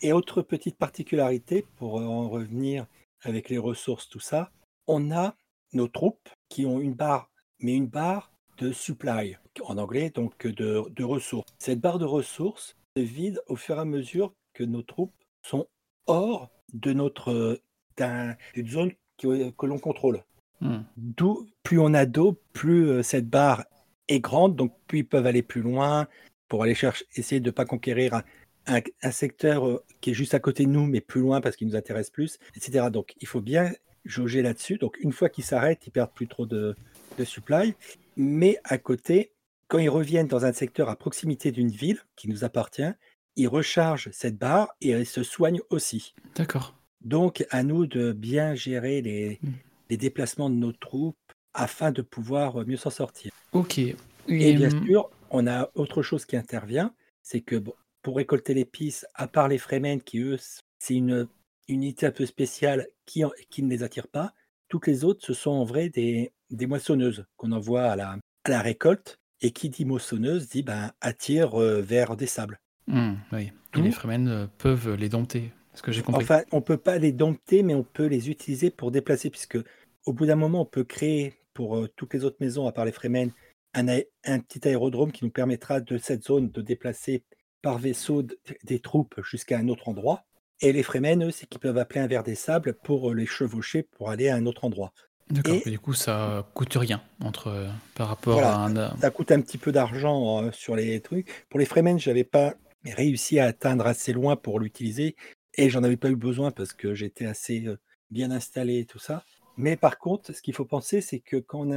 Et 0.02 0.12
autre 0.12 0.42
petite 0.42 0.78
particularité, 0.78 1.66
pour 1.78 1.96
en 1.96 2.28
revenir 2.28 2.86
avec 3.24 3.48
les 3.48 3.58
ressources, 3.58 4.10
tout 4.10 4.20
ça, 4.20 4.52
on 4.86 5.12
a 5.12 5.36
nos 5.72 5.88
troupes 5.88 6.30
qui 6.50 6.66
ont 6.66 6.82
une 6.82 6.94
barre, 6.94 7.32
mais 7.60 7.74
une 7.74 7.88
barre 7.88 8.34
de 8.58 8.74
supply, 8.74 9.38
en 9.64 9.78
anglais, 9.78 10.10
donc 10.10 10.46
de, 10.46 10.84
de 10.90 11.04
ressources. 11.06 11.54
Cette 11.58 11.80
barre 11.80 12.00
de 12.00 12.06
ressources 12.06 12.76
se 12.98 13.02
vide 13.02 13.42
au 13.48 13.56
fur 13.56 13.78
et 13.78 13.80
à 13.80 13.86
mesure 13.86 14.34
que 14.54 14.66
nos 14.66 14.82
troupes 14.82 15.14
sont 15.42 15.68
hors 16.06 16.50
de 16.74 16.92
notre 16.92 17.62
d'une 17.98 18.68
zone 18.68 18.92
que, 19.18 19.66
l'on 19.66 19.80
contrôle. 19.80 20.24
Hmm. 20.62 20.80
D'où, 20.96 21.48
plus 21.63 21.80
on 21.80 21.94
a 21.94 22.06
d'eau, 22.06 22.39
plus 22.54 22.89
euh, 22.89 23.04
cette 23.04 23.30
barre 23.30 23.66
est 24.08 24.20
grande, 24.20 24.56
donc 24.56 24.74
plus 24.88 25.00
ils 25.00 25.08
peuvent 25.08 25.27
aller 25.27 25.44
plus 25.44 25.62
loin 25.62 26.08
pour 26.48 26.63
aller 26.63 26.74
chercher, 26.74 27.06
essayer 27.16 27.39
de 27.42 27.48
ne 27.48 27.51
pas 27.51 27.66
conquérir 27.66 28.24
un, 28.66 29.12
secteur 29.12 29.68
euh, 29.68 29.84
qui 30.01 30.12
est 30.12 30.13
juste 30.13 30.34
à 30.34 30.39
côté 30.39 30.66
de 30.66 30.72
nous, 30.72 30.86
mais 30.86 31.01
plus 31.01 31.22
loin 31.22 31.42
parce 31.42 31.56
qu'il 31.56 31.68
nous 31.68 31.75
intéresse 31.75 32.10
plus, 32.10 32.39
etc. 32.56 32.88
Donc 32.92 33.13
il 33.20 33.27
faut 33.27 33.42
bien 33.42 33.72
jauger 34.06 34.42
là-dessus. 34.42 34.77
Donc 34.77 34.98
une 35.00 35.12
fois 35.12 35.30
qu'ils 35.30 35.44
s'arrêtent, 35.44 35.86
ils 35.86 35.92
perdent 35.92 36.13
plus 36.13 36.27
trop 36.27 36.46
de, 36.46 36.75
de 37.18 37.24
supply. 37.24 37.75
Mais 38.16 38.58
à 38.63 38.77
côté, 38.77 39.32
quand 39.68 39.80
ils 39.80 39.89
reviennent 39.89 40.27
dans 40.27 40.46
un 40.46 40.54
secteur 40.54 40.89
à 40.89 40.96
proximité 40.96 41.51
d'une 41.51 41.70
ville 41.70 42.00
qui 42.16 42.30
nous 42.30 42.44
appartient, 42.44 42.94
ils 43.36 43.48
rechargent 43.48 44.10
cette 44.12 44.38
barre 44.38 44.70
et 44.82 44.92
ils 44.92 45.06
se 45.06 45.24
soignent 45.24 45.62
aussi. 45.70 46.16
D'accord. 46.36 46.77
Donc, 47.08 47.46
à 47.52 47.64
nous 47.64 47.88
de 47.88 48.12
bien 48.12 48.54
gérer 48.54 49.02
les, 49.02 49.40
mmh. 49.42 49.50
les 49.92 49.98
déplacements 49.98 50.50
de 50.50 50.56
nos 50.56 50.74
troupes 50.74 51.16
afin 51.54 51.92
de 51.92 52.02
pouvoir 52.02 52.68
mieux 52.68 52.76
s'en 52.76 52.90
sortir. 52.90 53.32
Ok. 53.54 53.80
Et 53.80 53.96
bien 54.28 54.68
mmh 54.68 54.86
sûr, 54.86 55.10
on 55.30 55.48
a 55.48 55.70
autre 55.74 56.04
chose 56.04 56.26
qui 56.26 56.36
intervient, 56.36 56.94
c'est 57.24 57.40
que 57.40 57.64
pour 58.02 58.18
récolter 58.18 58.54
l'épice, 58.54 59.06
à 59.16 59.30
part 59.30 59.48
les 59.48 59.58
Fremen 59.58 60.02
qui, 60.02 60.20
eux, 60.20 60.38
c'est 60.80 60.96
une, 60.96 61.30
unité 61.70 62.06
un 62.06 62.12
peu 62.12 62.26
spéciale 62.26 62.88
qui, 63.06 63.24
qui 63.50 63.64
ne 63.64 63.70
les 63.70 63.84
attire 63.84 64.10
pas, 64.10 64.34
toutes 64.68 64.88
les 64.88 65.06
autres, 65.06 65.26
ce 65.26 65.34
sont 65.34 65.52
en 65.52 65.64
vrai 65.64 65.88
des, 65.88 66.34
des 66.50 66.68
moissonneuses 66.68 67.26
qu'on 67.38 67.54
envoie 67.54 67.86
à 67.86 67.96
la, 67.96 68.18
à 68.44 68.50
la 68.50 68.62
récolte. 68.62 69.18
Et 69.40 69.52
qui 69.52 69.70
dit 69.70 69.86
moissonneuse 69.86 70.50
dit 70.50 70.64
ben, 70.64 70.92
attire 71.00 71.58
vers 71.58 72.18
des 72.18 72.26
sables. 72.26 72.60
Mmh, 72.88 73.14
oui. 73.34 73.52
les 73.76 73.92
Fremen 73.92 74.50
peuvent 74.58 74.96
les 74.96 75.10
dompter 75.10 75.52
que 75.82 75.92
j'ai 75.92 76.02
compris. 76.02 76.24
Enfin, 76.24 76.44
on 76.52 76.62
peut 76.62 76.78
pas 76.78 76.98
les 76.98 77.12
dompter, 77.12 77.64
mais 77.64 77.74
on 77.74 77.84
peut 77.84 78.06
les 78.06 78.30
utiliser 78.30 78.70
pour 78.70 78.92
déplacer, 78.92 79.30
puisque 79.30 79.58
au 80.06 80.14
bout 80.14 80.26
d'un 80.26 80.36
moment, 80.36 80.62
on 80.62 80.66
peut 80.66 80.84
créer 80.84 81.34
pour 81.54 81.78
euh, 81.78 81.90
toutes 81.96 82.14
les 82.14 82.24
autres 82.24 82.38
maisons, 82.40 82.68
à 82.68 82.72
part 82.72 82.86
les 82.86 82.92
Fremen, 82.92 83.32
un, 83.74 83.88
un, 84.26 84.40
petit 84.40 84.68
aérodrome 84.68 85.12
qui 85.12 85.26
nous 85.26 85.32
permettra 85.32 85.82
de 85.82 85.98
cette 85.98 86.24
zone 86.24 86.50
de 86.50 86.62
déplacer 86.62 87.24
par 87.62 87.78
vaisseau 87.78 88.24
des 88.64 88.80
troupes 88.80 89.20
jusqu'à 89.24 89.58
un 89.58 89.68
autre 89.68 89.90
endroit. 89.90 90.24
Et 90.62 90.72
les 90.72 90.84
Fremen, 90.84 91.26
eux, 91.26 91.32
c'est 91.32 91.46
qu'ils 91.48 91.60
peuvent 91.60 91.78
appeler 91.78 92.00
un 92.00 92.08
verre 92.08 92.24
des 92.24 92.36
sables 92.36 92.74
pour 92.84 93.12
euh, 93.12 93.14
les 93.14 93.26
chevaucher 93.26 93.84
pour 93.84 94.10
aller 94.10 94.30
à 94.30 94.36
un 94.36 94.46
autre 94.46 94.66
endroit. 94.66 94.94
D'accord, 95.30 95.56
et 95.66 95.70
du 95.70 95.78
coup, 95.78 95.94
ça 95.94 96.50
coûte 96.54 96.76
rien 96.76 97.02
entre, 97.22 97.48
euh, 97.48 97.68
par 97.96 98.08
rapport 98.08 98.42
à 98.42 98.66
un. 98.66 98.98
Ça 98.98 99.12
coûte 99.12 99.32
un 99.32 99.42
petit 99.42 99.58
peu 99.58 99.74
d'argent 99.74 100.50
sur 100.54 100.76
les 100.76 101.02
trucs. 101.02 101.46
Pour 101.50 101.60
les 101.60 101.66
Fremen, 101.66 102.00
je 102.00 102.10
n'avais 102.10 102.24
pas 102.24 102.54
réussi 102.86 103.40
à 103.40 103.46
atteindre 103.46 103.86
assez 103.88 104.14
loin 104.14 104.36
pour 104.36 104.60
l'utiliser. 104.60 105.16
Et 105.58 105.70
j'en 105.70 105.84
avais 105.84 105.98
pas 105.98 106.10
eu 106.10 106.16
besoin 106.16 106.52
parce 106.52 106.74
que 106.74 106.94
j'étais 106.94 107.26
assez 107.26 107.66
bien 108.12 108.32
installé 108.32 108.80
et 108.80 108.86
tout 108.86 109.00
ça. 109.00 109.24
Mais 109.58 109.76
par 109.76 109.98
contre, 109.98 110.34
ce 110.34 110.42
qu'il 110.42 110.54
faut 110.54 110.66
penser, 110.66 111.02
c'est 111.02 111.20
que 111.20 111.38
quand 111.38 111.68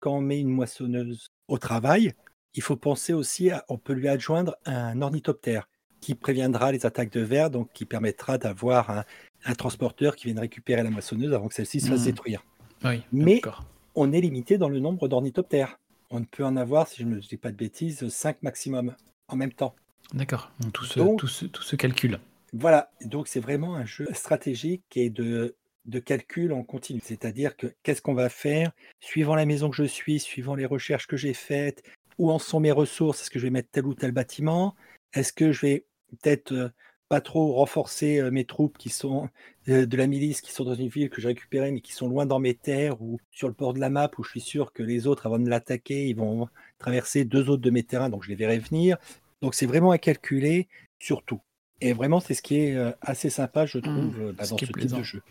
quand 0.00 0.16
on 0.16 0.20
met 0.20 0.38
une 0.38 0.48
moissonneuse 0.50 1.28
au 1.48 1.58
travail, 1.58 2.12
il 2.54 2.62
faut 2.62 2.76
penser 2.76 3.12
aussi 3.12 3.50
à 3.50 3.64
on 3.68 3.78
peut 3.78 3.94
lui 3.94 4.08
adjoindre 4.08 4.56
un 4.66 5.00
ornithoptère 5.02 5.68
qui 6.00 6.14
préviendra 6.14 6.70
les 6.70 6.84
attaques 6.86 7.10
de 7.12 7.20
vers, 7.20 7.50
donc 7.50 7.72
qui 7.72 7.86
permettra 7.86 8.36
d'avoir 8.38 8.90
un, 8.90 9.04
un 9.46 9.54
transporteur 9.54 10.14
qui 10.14 10.26
vienne 10.26 10.38
récupérer 10.38 10.82
la 10.82 10.90
moissonneuse 10.90 11.32
avant 11.32 11.48
que 11.48 11.54
celle-ci 11.54 11.80
se 11.80 11.88
fasse 11.88 12.02
Hmm. 12.02 12.04
détruire. 12.04 12.44
Oui, 12.84 13.02
Mais-. 13.12 13.40
On 13.96 14.12
est 14.12 14.20
limité 14.20 14.58
dans 14.58 14.68
le 14.68 14.80
nombre 14.80 15.08
d'ornithoptères. 15.08 15.78
On 16.10 16.20
ne 16.20 16.24
peut 16.24 16.44
en 16.44 16.56
avoir, 16.56 16.88
si 16.88 17.02
je 17.02 17.06
ne 17.08 17.18
dis 17.18 17.36
pas 17.36 17.50
de 17.50 17.56
bêtises, 17.56 18.06
5 18.08 18.42
maximum 18.42 18.94
en 19.28 19.36
même 19.36 19.52
temps. 19.52 19.74
D'accord. 20.12 20.50
Tout 20.72 20.86
tout, 21.16 21.26
se, 21.28 21.46
tout 21.46 21.62
se 21.62 21.76
calcule. 21.76 22.18
Voilà, 22.56 22.92
donc 23.04 23.26
c'est 23.26 23.40
vraiment 23.40 23.74
un 23.74 23.84
jeu 23.84 24.06
stratégique 24.12 24.84
et 24.96 25.10
de, 25.10 25.56
calcul 26.04 26.52
en 26.52 26.62
continu. 26.62 27.00
C'est-à-dire 27.02 27.56
que 27.56 27.66
qu'est-ce 27.82 28.00
qu'on 28.00 28.14
va 28.14 28.28
faire 28.28 28.70
suivant 29.00 29.34
la 29.34 29.44
maison 29.44 29.70
que 29.70 29.76
je 29.76 29.82
suis, 29.82 30.20
suivant 30.20 30.54
les 30.54 30.64
recherches 30.64 31.08
que 31.08 31.16
j'ai 31.16 31.34
faites, 31.34 31.82
où 32.16 32.30
en 32.30 32.38
sont 32.38 32.60
mes 32.60 32.70
ressources, 32.70 33.22
est-ce 33.22 33.30
que 33.30 33.40
je 33.40 33.46
vais 33.46 33.50
mettre 33.50 33.70
tel 33.72 33.86
ou 33.86 33.94
tel 33.94 34.12
bâtiment, 34.12 34.76
est-ce 35.14 35.32
que 35.32 35.50
je 35.50 35.60
vais 35.62 35.86
peut-être 36.10 36.52
euh, 36.52 36.68
pas 37.08 37.20
trop 37.20 37.54
renforcer 37.54 38.20
euh, 38.20 38.30
mes 38.30 38.44
troupes 38.44 38.78
qui 38.78 38.88
sont 38.88 39.28
euh, 39.68 39.84
de 39.84 39.96
la 39.96 40.06
milice, 40.06 40.40
qui 40.40 40.52
sont 40.52 40.64
dans 40.64 40.76
une 40.76 40.88
ville 40.88 41.10
que 41.10 41.20
j'ai 41.20 41.28
récupérée, 41.28 41.72
mais 41.72 41.80
qui 41.80 41.92
sont 41.92 42.08
loin 42.08 42.24
dans 42.24 42.38
mes 42.38 42.54
terres 42.54 43.02
ou 43.02 43.18
sur 43.32 43.48
le 43.48 43.54
port 43.54 43.74
de 43.74 43.80
la 43.80 43.90
map 43.90 44.12
où 44.16 44.22
je 44.22 44.30
suis 44.30 44.40
sûr 44.40 44.72
que 44.72 44.84
les 44.84 45.08
autres, 45.08 45.26
avant 45.26 45.40
de 45.40 45.50
l'attaquer, 45.50 46.06
ils 46.06 46.16
vont 46.16 46.48
traverser 46.78 47.24
deux 47.24 47.50
autres 47.50 47.62
de 47.62 47.70
mes 47.70 47.82
terrains, 47.82 48.10
donc 48.10 48.22
je 48.22 48.28
les 48.28 48.36
verrai 48.36 48.60
venir. 48.60 48.96
Donc 49.42 49.56
c'est 49.56 49.66
vraiment 49.66 49.90
à 49.90 49.98
calculer 49.98 50.68
sur 51.00 51.24
tout. 51.24 51.40
Et 51.84 51.92
vraiment, 51.92 52.18
c'est 52.18 52.32
ce 52.32 52.40
qui 52.40 52.60
est 52.60 52.74
euh, 52.76 52.92
assez 53.02 53.28
sympa, 53.28 53.66
je 53.66 53.78
trouve, 53.78 54.18
euh, 54.18 54.32
bah, 54.32 54.44
ce 54.44 54.52
dans 54.52 54.56
ce 54.56 54.64
est 54.64 54.68
type 54.68 54.96
de 54.96 55.02
jeu. 55.02 55.22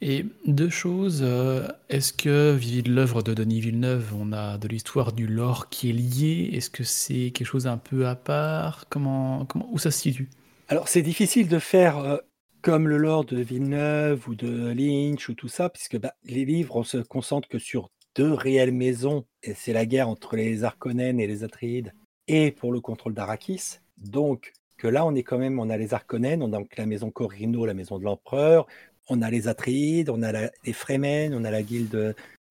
Et 0.00 0.24
deux 0.46 0.70
choses, 0.70 1.20
euh, 1.22 1.68
est-ce 1.90 2.14
que 2.14 2.54
vis-à-vis 2.54 2.82
de 2.82 2.92
l'œuvre 2.94 3.22
de 3.22 3.34
Denis 3.34 3.60
Villeneuve, 3.60 4.14
on 4.18 4.32
a 4.32 4.56
de 4.56 4.68
l'histoire 4.68 5.12
du 5.12 5.26
lore 5.26 5.68
qui 5.68 5.90
est 5.90 5.92
lié 5.92 6.48
Est-ce 6.54 6.70
que 6.70 6.82
c'est 6.82 7.30
quelque 7.32 7.44
chose 7.44 7.66
un 7.66 7.76
peu 7.76 8.06
à 8.06 8.14
part? 8.14 8.86
Comment, 8.88 9.44
comment, 9.44 9.68
Où 9.70 9.78
ça 9.78 9.90
se 9.90 10.00
situe? 10.00 10.30
Alors, 10.68 10.88
c'est 10.88 11.02
difficile 11.02 11.46
de 11.46 11.58
faire 11.58 11.98
euh, 11.98 12.16
comme 12.62 12.88
le 12.88 12.96
lore 12.96 13.26
de 13.26 13.42
Villeneuve 13.42 14.26
ou 14.30 14.34
de 14.34 14.72
Lynch 14.72 15.28
ou 15.28 15.34
tout 15.34 15.48
ça, 15.48 15.68
puisque 15.68 15.98
bah, 15.98 16.14
les 16.24 16.46
livres, 16.46 16.76
on 16.76 16.84
se 16.84 16.96
concentre 16.96 17.48
que 17.48 17.58
sur 17.58 17.90
deux 18.14 18.32
réelles 18.32 18.72
maisons, 18.72 19.26
et 19.42 19.52
c'est 19.52 19.74
la 19.74 19.84
guerre 19.84 20.08
entre 20.08 20.36
les 20.36 20.64
Harkonnen 20.64 21.20
et 21.20 21.26
les 21.26 21.44
Atreides, 21.44 21.92
et 22.28 22.50
pour 22.50 22.72
le 22.72 22.80
contrôle 22.80 23.12
d'Arrakis. 23.12 23.80
Donc, 23.98 24.54
que 24.78 24.86
là, 24.88 25.04
on 25.04 25.14
est 25.14 25.22
quand 25.24 25.38
même, 25.38 25.58
on 25.60 25.68
a 25.70 25.76
les 25.76 25.92
Harkonnen, 25.94 26.42
on 26.42 26.52
a 26.52 26.58
donc 26.58 26.76
la 26.76 26.86
maison 26.86 27.10
Corrino, 27.10 27.66
la 27.66 27.74
maison 27.74 27.98
de 27.98 28.04
l'empereur, 28.04 28.66
on 29.08 29.22
a 29.22 29.30
les 29.30 29.48
Atreides, 29.48 30.10
on 30.10 30.22
a 30.22 30.32
la- 30.32 30.50
les 30.64 30.72
Fremen, 30.72 31.34
on 31.34 31.44
a 31.44 31.50
la 31.50 31.62
guilde 31.62 31.94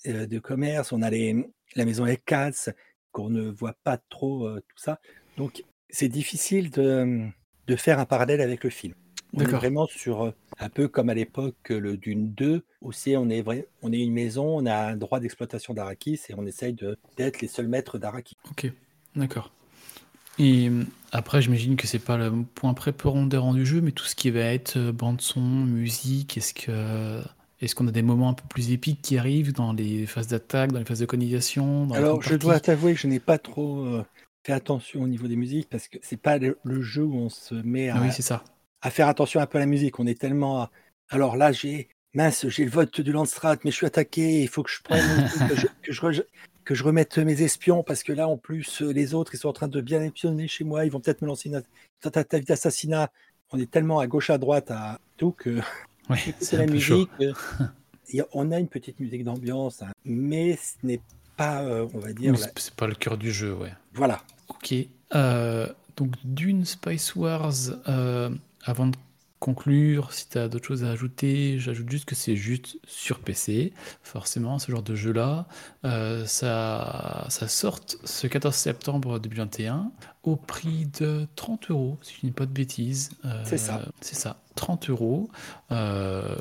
euh, 0.08 0.26
de 0.28 0.40
commerce, 0.40 0.92
on 0.92 1.02
a 1.02 1.10
les, 1.10 1.36
la 1.76 1.86
maison 1.86 2.06
Ekats, 2.06 2.70
qu'on 3.12 3.30
ne 3.30 3.50
voit 3.50 3.76
pas 3.84 3.98
trop 4.10 4.46
euh, 4.48 4.60
tout 4.68 4.78
ça. 4.78 5.00
Donc, 5.38 5.64
c'est 5.90 6.10
difficile 6.10 6.70
de, 6.72 7.28
de 7.68 7.76
faire 7.76 8.00
un 8.00 8.06
parallèle 8.06 8.42
avec 8.42 8.64
le 8.64 8.70
film. 8.70 8.94
On 9.34 9.42
est 9.42 9.46
vraiment 9.58 9.86
sur 9.88 10.24
euh, 10.26 10.32
un 10.60 10.70
peu 10.70 10.88
comme 10.88 11.10
à 11.10 11.14
l'époque 11.14 11.70
le 11.70 11.98
Dune 11.98 12.34
2, 12.34 12.64
où 12.82 12.92
c'est 12.92 13.18
on 13.18 13.30
est 13.30 13.42
vrai, 13.42 13.68
on 13.82 13.92
est 13.92 14.00
une 14.00 14.14
maison, 14.14 14.46
on 14.58 14.66
a 14.66 14.76
un 14.76 14.98
droit 14.98 15.20
d'exploitation 15.20 15.74
d'Arrakis 15.74 16.20
et 16.30 16.34
on 16.38 16.46
essaye 16.46 16.74
d'être 17.18 17.42
les 17.42 17.48
seuls 17.48 17.68
maîtres 17.68 17.98
d'Arrakis. 17.98 18.38
Ok, 18.50 18.72
d'accord. 19.16 19.52
Et 20.40 20.70
euh, 20.70 20.84
après, 21.12 21.42
j'imagine 21.42 21.76
que 21.76 21.88
c'est 21.88 22.00
pas 22.00 22.18
le 22.18 22.32
point 22.56 22.74
prépondérant 22.74 23.54
du 23.54 23.66
jeu, 23.66 23.82
mais 23.82 23.92
tout 23.92 24.06
ce 24.06 24.16
qui 24.16 24.30
va 24.30 24.42
être 24.42 24.78
euh, 24.78 24.92
bande 24.92 25.22
son, 25.22 25.42
musique, 25.42 26.38
est-ce 26.38 26.54
que 26.54 27.22
est-ce 27.60 27.74
qu'on 27.74 27.88
a 27.88 27.92
des 27.92 28.04
moments 28.04 28.30
un 28.30 28.34
peu 28.34 28.44
plus 28.48 28.72
épiques 28.72 29.02
qui 29.02 29.18
arrivent 29.18 29.52
dans 29.52 29.74
les 29.74 30.06
phases 30.06 30.28
d'attaque, 30.28 30.72
dans 30.72 30.78
les 30.80 30.86
phases 30.86 31.00
de 31.00 31.06
colonisation, 31.08 31.90
Alors 31.92 32.22
je 32.22 32.36
dois 32.36 32.60
t'avouer 32.60 32.94
que 32.94 33.00
je 33.00 33.08
n'ai 33.08 33.20
pas 33.20 33.40
trop 33.40 33.80
euh, 33.84 34.06
fait 34.46 34.54
attention 34.54 35.02
au 35.02 35.08
niveau 35.08 35.28
des 35.28 35.36
musiques 35.36 35.68
parce 35.68 35.88
que 35.88 35.98
c'est 36.04 36.22
pas 36.22 36.38
le, 36.38 36.60
le 36.64 36.84
jeu 36.84 37.04
où 37.04 37.16
on 37.18 37.30
se 37.30 37.56
met 37.56 37.90
à, 37.90 38.00
oui, 38.00 38.10
c'est 38.12 38.22
ça. 38.22 38.44
à 38.82 38.92
faire 38.92 39.08
attention 39.08 39.40
un 39.40 39.48
peu 39.48 39.58
à 39.58 39.62
la 39.62 39.66
musique. 39.66 40.00
On 40.00 40.06
est 40.06 40.20
tellement. 40.20 40.62
à- 40.62 40.72
Alors 41.10 41.36
là, 41.36 41.52
j'ai. 41.52 41.90
Mince, 42.14 42.48
j'ai 42.48 42.64
le 42.64 42.72
vote 42.72 43.02
du 43.02 43.12
Landstrat, 43.12 43.58
mais 43.64 43.72
je 43.72 43.76
suis 43.76 43.86
attaqué. 43.88 44.42
Il 44.44 44.48
faut 44.48 44.62
que 44.64 44.72
je 44.72 44.82
prenne. 44.84 45.28
que, 45.50 45.56
je, 45.56 45.68
que, 45.84 45.92
je 45.92 46.02
re- 46.02 46.26
que 46.68 46.76
je 46.76 46.84
remette 46.84 47.18
mes 47.18 47.42
espions 47.44 47.82
parce 47.82 48.04
que 48.04 48.12
là, 48.12 48.28
en 48.28 48.36
plus, 48.36 48.82
euh, 48.82 48.92
les 48.92 49.14
autres, 49.14 49.34
ils 49.34 49.38
sont 49.38 49.48
en 49.48 49.54
train 49.54 49.70
de 49.70 49.80
bien 49.80 50.02
espionner 50.02 50.50
chez 50.50 50.66
moi. 50.66 50.84
Ils 50.84 50.92
vont 50.92 51.00
peut-être 51.00 51.22
me 51.22 51.28
lancer 51.28 51.48
une 51.48 51.64
tentative 52.02 52.46
d'assassinat. 52.46 53.10
On 53.52 53.58
est 53.60 53.72
tellement 53.72 54.00
à 54.00 54.08
gauche, 54.08 54.30
à 54.30 54.38
droite, 54.38 54.70
à 54.70 55.00
tout 55.16 55.32
que 55.32 55.60
écouter 56.10 56.34
c'est 56.42 56.58
la 56.58 56.64
un 56.64 56.68
peu 56.68 56.78
chaud. 56.78 57.08
musique. 57.20 58.24
on 58.34 58.52
a 58.52 58.60
une 58.60 58.68
petite 58.68 59.00
musique 59.00 59.24
d'ambiance, 59.24 59.82
hein, 59.82 59.92
mais 60.04 60.58
ce 60.58 60.74
n'est 60.86 61.00
pas, 61.38 61.64
euh, 61.64 61.88
on 61.94 62.00
va 62.00 62.12
dire. 62.12 62.34
Oui, 62.34 62.38
la- 62.40 62.48
c'est 62.48 62.60
c'est 62.60 62.74
pas 62.76 62.88
le 62.88 62.96
cœur 62.96 63.18
du 63.18 63.32
jeu, 63.32 63.54
ouais. 63.54 63.72
Voilà. 63.94 64.22
Ok. 64.50 64.74
Euh, 65.16 65.72
donc, 65.96 66.12
d'une 66.26 66.66
Spice 66.66 67.16
Wars, 67.16 67.54
euh, 67.88 68.30
avant 68.66 68.88
de 68.88 68.98
conclure, 69.40 70.14
si 70.14 70.30
tu 70.30 70.38
as 70.38 70.48
d'autres 70.48 70.66
choses 70.68 70.84
à 70.84 70.90
ajouter, 70.90 71.60
j'ajoute 71.60 71.90
juste 71.90 72.06
que 72.06 72.16
c'est 72.16 72.36
juste 72.36 72.80
sur 72.86 73.20
PC, 73.20 73.74
forcément, 74.02 74.60
ce 74.60 74.72
genre 74.72 74.84
de 74.84 74.96
jeu-là. 74.96 75.48
Euh, 75.86 76.26
ça, 76.26 77.26
ça 77.30 77.48
sort 77.48 77.80
ce 78.04 78.28
14 78.28 78.56
septembre 78.56 79.20
2021 79.20 79.92
au 80.24 80.36
prix 80.36 80.88
de 81.00 81.28
30 81.36 81.72
euros, 81.72 81.98
si 82.02 82.14
je 82.14 82.26
ne 82.26 82.32
dis 82.32 82.36
pas 82.36 82.46
de 82.46 82.52
bêtises. 82.52 83.12
Euh, 83.26 83.42
C'est 83.46 83.58
ça. 83.58 83.82
C'est 84.02 84.16
ça, 84.16 84.42
30 84.56 84.90
euros. 84.90 85.30
Euh, 85.72 86.36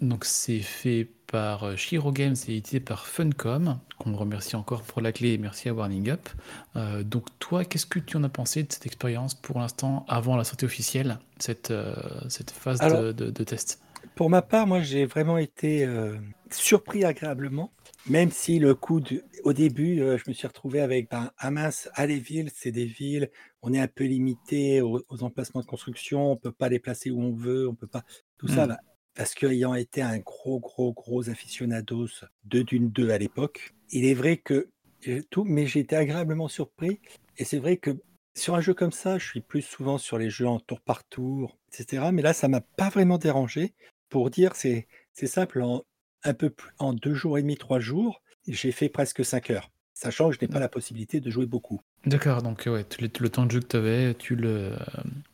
donc 0.00 0.24
c'est 0.24 0.60
fait 0.60 1.08
par 1.30 1.64
euh, 1.64 1.76
Shiro 1.76 2.12
Games 2.12 2.34
et 2.48 2.56
édité 2.56 2.80
par 2.80 3.06
Funcom, 3.06 3.78
qu'on 3.98 4.16
remercie 4.16 4.56
encore 4.56 4.82
pour 4.82 5.00
la 5.00 5.12
clé 5.12 5.32
et 5.34 5.38
merci 5.38 5.68
à 5.68 5.74
Warning 5.74 6.10
Up. 6.10 6.28
Euh, 6.76 7.02
donc 7.02 7.26
toi, 7.38 7.64
qu'est-ce 7.64 7.86
que 7.86 7.98
tu 7.98 8.16
en 8.16 8.24
as 8.24 8.28
pensé 8.28 8.62
de 8.64 8.72
cette 8.72 8.86
expérience 8.86 9.34
pour 9.34 9.58
l'instant, 9.60 10.04
avant 10.08 10.36
la 10.36 10.44
sortie 10.44 10.64
officielle, 10.64 11.18
cette, 11.38 11.70
euh, 11.70 11.94
cette 12.28 12.50
phase 12.50 12.80
de- 12.80 12.84
Alors- 12.84 13.14
de, 13.14 13.30
de 13.30 13.44
test? 13.44 13.80
Pour 14.16 14.28
ma 14.30 14.42
part, 14.42 14.66
moi, 14.66 14.80
j'ai 14.80 15.04
vraiment 15.06 15.38
été 15.38 15.84
euh, 15.84 16.16
surpris 16.50 17.04
agréablement, 17.04 17.70
même 18.08 18.30
si 18.30 18.58
le 18.58 18.74
coup 18.74 19.00
au 19.44 19.52
début, 19.52 19.98
je 19.98 20.22
me 20.28 20.32
suis 20.34 20.46
retrouvé 20.46 20.80
avec 20.80 21.10
ben, 21.10 21.30
ah 21.38 21.50
mince, 21.50 21.88
ah, 21.94 22.06
les 22.06 22.18
villes, 22.18 22.50
c'est 22.54 22.72
des 22.72 22.86
villes, 22.86 23.30
on 23.62 23.72
est 23.72 23.78
un 23.78 23.88
peu 23.88 24.04
limité 24.04 24.80
aux, 24.80 25.02
aux 25.08 25.22
emplacements 25.22 25.60
de 25.60 25.66
construction, 25.66 26.32
on 26.32 26.36
peut 26.36 26.52
pas 26.52 26.68
les 26.68 26.78
placer 26.78 27.10
où 27.10 27.22
on 27.22 27.32
veut, 27.32 27.68
on 27.68 27.74
peut 27.74 27.86
pas 27.86 28.02
tout 28.38 28.48
ça, 28.48 28.66
Mm. 28.66 28.76
Parce 29.14 29.34
qu'ayant 29.34 29.74
été 29.74 30.02
un 30.02 30.18
gros, 30.18 30.60
gros, 30.60 30.92
gros 30.92 31.28
aficionados 31.28 32.08
de 32.44 32.62
Dune 32.62 32.90
2 32.90 33.10
à 33.10 33.18
l'époque, 33.18 33.74
il 33.90 34.04
est 34.04 34.14
vrai 34.14 34.36
que 34.36 34.70
j'ai 35.00 35.22
tout, 35.22 35.44
mais 35.44 35.66
j'ai 35.66 35.80
été 35.80 35.96
agréablement 35.96 36.48
surpris, 36.48 37.00
et 37.38 37.44
c'est 37.44 37.58
vrai 37.58 37.76
que 37.76 37.90
sur 38.34 38.54
un 38.54 38.60
jeu 38.60 38.74
comme 38.74 38.92
ça, 38.92 39.18
je 39.18 39.26
suis 39.26 39.40
plus 39.40 39.62
souvent 39.62 39.98
sur 39.98 40.18
les 40.18 40.30
jeux 40.30 40.46
en 40.46 40.60
tour 40.60 40.80
par 40.80 41.04
tour, 41.04 41.58
etc. 41.72 42.10
Mais 42.12 42.22
là, 42.22 42.32
ça 42.32 42.48
m'a 42.48 42.60
pas 42.60 42.88
vraiment 42.88 43.18
dérangé. 43.18 43.74
Pour 44.08 44.30
dire, 44.30 44.56
c'est 44.56 44.86
c'est 45.12 45.26
simple, 45.26 45.62
en 45.62 45.84
un 46.24 46.34
peu 46.34 46.50
plus, 46.50 46.70
en 46.78 46.92
deux 46.92 47.14
jours 47.14 47.38
et 47.38 47.42
demi, 47.42 47.56
trois 47.56 47.80
jours, 47.80 48.22
j'ai 48.46 48.72
fait 48.72 48.88
presque 48.88 49.24
cinq 49.24 49.50
heures, 49.50 49.70
sachant 50.00 50.30
que 50.30 50.34
je 50.36 50.38
n'ai 50.40 50.48
pas 50.48 50.60
la 50.60 50.68
possibilité 50.68 51.20
de 51.20 51.30
jouer 51.30 51.44
beaucoup. 51.44 51.80
D'accord, 52.06 52.40
donc 52.40 52.62
ouais, 52.66 52.86
le, 53.00 53.28
temps 53.28 53.44
de 53.44 53.50
jeu 53.50 53.60
que 53.60 53.66
tu 53.66 53.76
avais, 53.76 54.14
tu 54.14 54.34
le, 54.34 54.72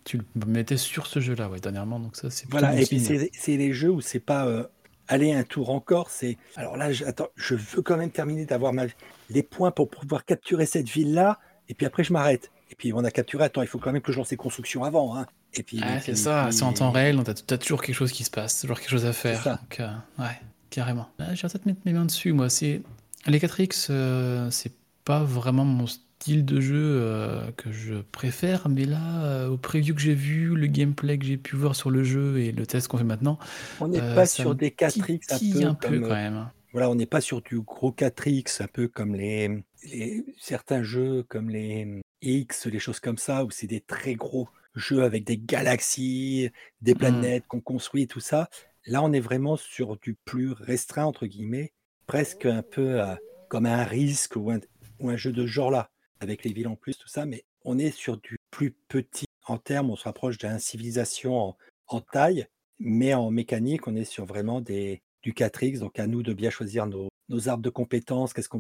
tu 0.03 0.19
le 0.19 0.47
mettais 0.47 0.77
sur 0.77 1.07
ce 1.07 1.21
jeu-là, 1.21 1.49
ouais, 1.49 1.61
dernièrement, 1.61 2.01
donc 2.01 2.17
ça 2.17 2.31
c'est 2.31 2.51
Voilà, 2.51 2.79
et 2.81 2.85
puis 2.85 3.01
c'est 3.01 3.57
les 3.57 3.73
jeux 3.73 3.91
où 3.91 4.01
c'est 4.01 4.19
pas 4.19 4.47
euh, 4.47 4.65
aller 5.07 5.33
un 5.33 5.45
tour 5.45 5.71
encore, 5.71 6.11
c'est 6.11 6.37
alors 6.57 6.77
là, 6.77 6.91
je, 6.91 7.05
attends, 7.05 7.29
je 7.37 7.55
veux 7.55 7.83
quand 7.83 7.97
même 7.97 8.11
terminer 8.11 8.45
d'avoir 8.45 8.73
ma- 8.73 8.87
les 9.31 9.45
points 9.45 9.71
pour 9.71 9.89
pouvoir 9.89 10.25
capturer 10.25 10.67
cette 10.67 10.89
ville-là, 10.89 11.39
et 11.69 11.75
puis 11.75 11.87
après 11.87 12.03
je 12.03 12.13
m'arrête. 12.13 12.51
Et 12.73 12.75
puis 12.75 12.93
on 12.93 13.05
a 13.05 13.13
capturé, 13.13 13.45
attends, 13.45 13.63
il 13.63 13.69
faut 13.69 13.79
quand 13.79 13.93
même 13.93 14.03
que 14.03 14.11
je 14.11 14.19
lance 14.19 14.31
les 14.33 14.37
constructions 14.37 14.83
avant. 14.83 15.17
Hein. 15.17 15.27
Et 15.55 15.63
puis, 15.63 15.79
Ah, 15.81 16.01
c'est 16.01 16.17
ça, 16.17 16.51
c'est 16.51 16.65
en 16.65 16.73
temps 16.73 16.91
réel, 16.91 17.15
donc 17.15 17.27
t'as 17.27 17.55
as 17.55 17.59
toujours 17.59 17.81
quelque 17.81 17.95
chose 17.95 18.11
qui 18.11 18.25
se 18.25 18.31
passe, 18.31 18.61
toujours 18.61 18.81
quelque 18.81 18.91
chose 18.91 19.07
à 19.07 19.13
faire. 19.13 19.41
ça. 19.45 19.61
Donc, 19.63 19.79
euh, 19.79 19.89
ouais, 20.19 20.41
carrément. 20.71 21.09
Vais 21.21 21.27
peut-être 21.27 21.67
mettre 21.67 21.81
mes 21.85 21.93
mains 21.93 22.05
dessus, 22.05 22.33
moi. 22.33 22.51
C'est 22.51 22.83
les 23.29 23.39
4X, 23.41 23.89
euh, 23.91 24.51
c'est 24.51 24.73
pas 25.05 25.25
vraiment 25.25 25.65
mon 25.65 25.87
style 25.87 26.45
de 26.45 26.61
jeu 26.61 26.75
euh, 27.03 27.51
que 27.53 27.71
je 27.73 27.95
préfère, 28.13 28.69
mais 28.69 28.85
là, 28.85 29.25
euh, 29.25 29.49
au 29.49 29.57
preview 29.59 29.95
que 29.95 30.01
j'ai 30.01 30.15
vu, 30.15 30.55
le 30.55 30.67
gameplay 30.67 31.19
que 31.19 31.25
j'ai 31.27 31.37
pu 31.37 31.57
voir 31.57 31.77
sur 31.77 31.91
le 31.91 32.05
jeu 32.05 32.39
et 32.39 32.53
le 32.53 32.67
test 32.67 32.89
qu'on 32.89 32.99
fait 32.99 33.05
maintenant, 33.05 33.39
On 33.79 33.89
n'est 33.89 33.99
euh, 33.99 34.15
pas 34.15 34.27
sur 34.27 34.55
des 34.55 34.71
4X 34.71 35.33
un 35.33 35.41
peu, 35.41 35.65
un 35.67 35.75
peu 35.75 36.01
comme, 36.01 36.01
quand 36.01 36.15
même. 36.15 36.51
Voilà, 36.73 36.91
on 36.91 36.95
n'est 36.95 37.07
pas 37.07 37.21
sur 37.21 37.43
du 37.43 37.61
gros 37.61 37.93
4X, 37.93 38.63
un 38.63 38.69
peu 38.69 38.89
comme 38.89 39.15
les, 39.15 39.49
les- 39.85 40.25
certains 40.39 40.83
jeux 40.83 41.23
comme 41.25 41.51
les 41.51 42.03
X, 42.23 42.67
les 42.67 42.79
choses 42.79 43.01
comme 43.01 43.19
ça, 43.19 43.45
où 43.45 43.51
c'est 43.51 43.67
des 43.67 43.81
très 43.81 44.15
gros 44.15 44.49
jeux 44.75 45.03
avec 45.05 45.25
des 45.25 45.39
galaxies, 45.39 46.51
des 46.83 46.95
Mm. 46.95 46.99
planètes 46.99 47.47
qu'on 47.49 47.61
construit, 47.61 48.07
tout 48.07 48.21
ça. 48.21 48.49
Là, 48.87 49.03
on 49.03 49.13
est 49.13 49.21
vraiment 49.21 49.57
sur 49.57 49.99
du 49.99 50.15
plus 50.25 50.53
restreint, 50.53 51.05
entre 51.05 51.27
guillemets, 51.27 51.73
presque 52.07 52.47
un 52.47 52.63
peu 52.63 53.01
euh, 53.01 53.15
comme 53.49 53.67
un 53.67 53.85
risque 53.85 54.37
ou 54.37 54.51
un, 54.51 55.17
jeu 55.17 55.33
de 55.33 55.43
ce 55.43 55.47
genre-là, 55.47 55.91
avec 56.21 56.45
les 56.45 56.53
villes 56.53 56.69
en 56.69 56.77
plus, 56.77 56.97
tout 56.97 57.09
ça, 57.09 57.27
mais 57.27 57.45
on 57.65 57.79
est 57.79 57.91
sur 57.91 58.17
du 58.19 58.39
plus 58.51 58.73
petit 58.89 59.27
en 59.47 59.59
termes, 59.59 59.91
on 59.91 59.97
se 59.97 60.05
rapproche 60.05 60.39
d'une 60.39 60.59
civilisation 60.59 61.55
en, 61.87 62.01
taille, 62.01 62.47
mais 62.79 63.15
en 63.15 63.31
mécanique, 63.31 63.87
on 63.87 63.95
est 63.95 64.05
sur 64.05 64.25
vraiment 64.25 64.61
des, 64.61 65.03
du 65.23 65.33
4X, 65.33 65.79
donc 65.79 65.99
à 65.99 66.07
nous 66.07 66.23
de 66.23 66.33
bien 66.33 66.51
choisir 66.51 66.87
nos, 66.87 67.09
nos 67.29 67.49
arbres 67.49 67.63
de 67.63 67.71
compétences, 67.71 68.33
qu'est-ce 68.33 68.49
qu'on 68.49 68.59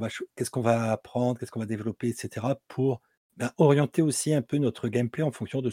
va, 0.61 0.93
apprendre, 0.93 1.39
qu'est-ce 1.39 1.51
qu'on 1.51 1.61
va 1.61 1.67
développer, 1.67 2.09
etc. 2.09 2.47
pour 2.69 3.01
ben, 3.37 3.51
orienter 3.59 4.03
aussi 4.03 4.33
un 4.33 4.43
peu 4.43 4.59
notre 4.59 4.89
gameplay 4.89 5.23
en 5.23 5.33
fonction 5.33 5.61
de 5.61 5.71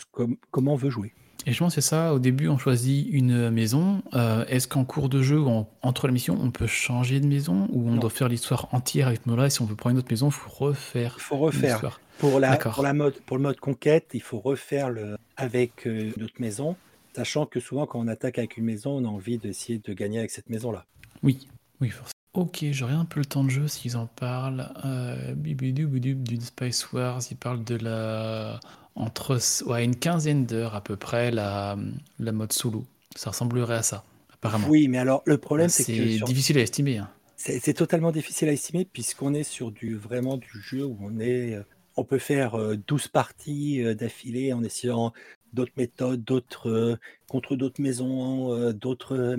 comment 0.52 0.74
on 0.74 0.78
veut 0.78 0.90
jouer. 0.90 1.14
Et 1.46 1.52
je 1.52 1.60
pense 1.60 1.76
que 1.76 1.82
c'est 1.82 1.90
ça, 1.90 2.14
au 2.14 2.20
début 2.20 2.48
on 2.48 2.58
choisit 2.58 3.08
une 3.12 3.50
maison. 3.50 4.02
Euh, 4.14 4.46
est-ce 4.48 4.68
qu'en 4.68 4.86
cours 4.86 5.10
de 5.10 5.22
jeu, 5.22 5.42
entre 5.82 6.08
la 6.08 6.14
mission, 6.14 6.38
on 6.42 6.52
peut 6.52 6.68
changer 6.68 7.20
de 7.20 7.28
maison 7.28 7.68
ou 7.72 7.90
on 7.90 7.98
doit 7.98 8.10
faire 8.10 8.30
l'histoire 8.30 8.70
entière 8.74 9.08
avec 9.08 9.26
mode-là 9.26 9.48
et 9.48 9.50
si 9.50 9.62
on 9.62 9.66
veut 9.66 9.76
prendre 9.76 9.94
une 9.94 10.00
autre 10.00 10.12
maison, 10.12 10.30
il 10.30 10.34
faut 10.34 10.50
refaire 10.50 11.16
Il 11.18 11.22
faut 11.22 11.38
refaire. 11.38 12.00
Pour, 12.20 12.40
la, 12.40 12.58
pour, 12.58 12.84
la 12.84 12.94
mode, 12.94 13.16
pour 13.26 13.38
le 13.38 13.44
mode 13.44 13.60
conquête, 13.60 14.12
il 14.14 14.22
faut 14.22 14.40
refaire 14.40 14.90
le, 14.90 15.18
avec 15.36 15.88
euh, 15.88 16.12
notre 16.18 16.40
maison, 16.40 16.76
sachant 17.16 17.46
que 17.46 17.60
souvent 17.60 17.86
quand 17.86 18.00
on 18.00 18.08
attaque 18.08 18.38
avec 18.38 18.58
une 18.58 18.66
maison, 18.66 18.92
on 18.98 19.06
a 19.06 19.10
envie 19.10 19.38
d'essayer 19.38 19.80
de 19.84 19.94
gagner 19.94 20.20
avec 20.20 20.32
cette 20.32 20.50
maison-là. 20.50 20.86
Oui, 21.24 21.48
oui, 21.82 21.90
forcément. 21.90 22.14
Ok, 22.34 22.66
j'aurais 22.72 22.94
un 22.94 23.06
peu 23.06 23.20
le 23.20 23.26
temps 23.26 23.44
de 23.44 23.50
jeu 23.50 23.68
s'ils 23.68 23.96
en 23.96 24.08
parlent. 24.08 24.72
Euh, 24.86 25.34
du 25.36 26.42
Spice 26.42 26.92
Wars, 26.92 27.22
ils 27.30 27.38
parlent 27.38 27.64
de 27.64 27.76
la 27.76 28.60
entre 28.96 29.40
ouais, 29.66 29.84
une 29.84 29.96
quinzaine 29.96 30.46
d'heures 30.46 30.76
à 30.76 30.82
peu 30.82 30.96
près 30.96 31.32
la, 31.32 31.78
la 32.20 32.32
mode 32.32 32.54
solo. 32.54 32.86
Ça 33.16 33.32
ressemblerait 33.32 33.76
à 33.76 33.84
ça, 33.84 34.04
apparemment. 34.34 34.68
Oui, 34.70 34.88
mais 34.88 34.98
alors 34.98 35.22
le 35.26 35.38
problème 35.38 35.70
c'est 35.70 35.84
que 35.84 35.94
c'est 35.94 36.24
difficile 36.26 36.58
à 36.58 36.62
estimer. 36.62 36.98
Hein. 36.98 37.10
C'est 37.36 37.74
totalement 37.74 38.12
difficile 38.12 38.48
à 38.48 38.54
estimer 38.54 38.86
puisqu'on 38.86 39.34
est 39.34 39.44
sur 39.44 39.72
du 39.72 39.98
vraiment 39.98 40.38
du 40.38 40.62
jeu 40.62 40.86
où 40.86 40.98
on 41.02 41.20
est 41.20 41.56
euh, 41.56 41.64
on 41.98 42.06
peut 42.06 42.20
faire 42.20 42.58
12 42.88 43.06
euh, 43.06 43.10
parties 43.12 43.84
euh, 43.84 43.94
d'affilée 43.94 44.54
en 44.54 44.64
essayant 44.64 45.12
d'autres 45.52 45.74
méthodes, 45.76 46.24
d'autres 46.24 46.98
contre 47.28 47.56
d'autres 47.56 47.82
maisons, 47.82 48.72
d'autres 48.72 49.38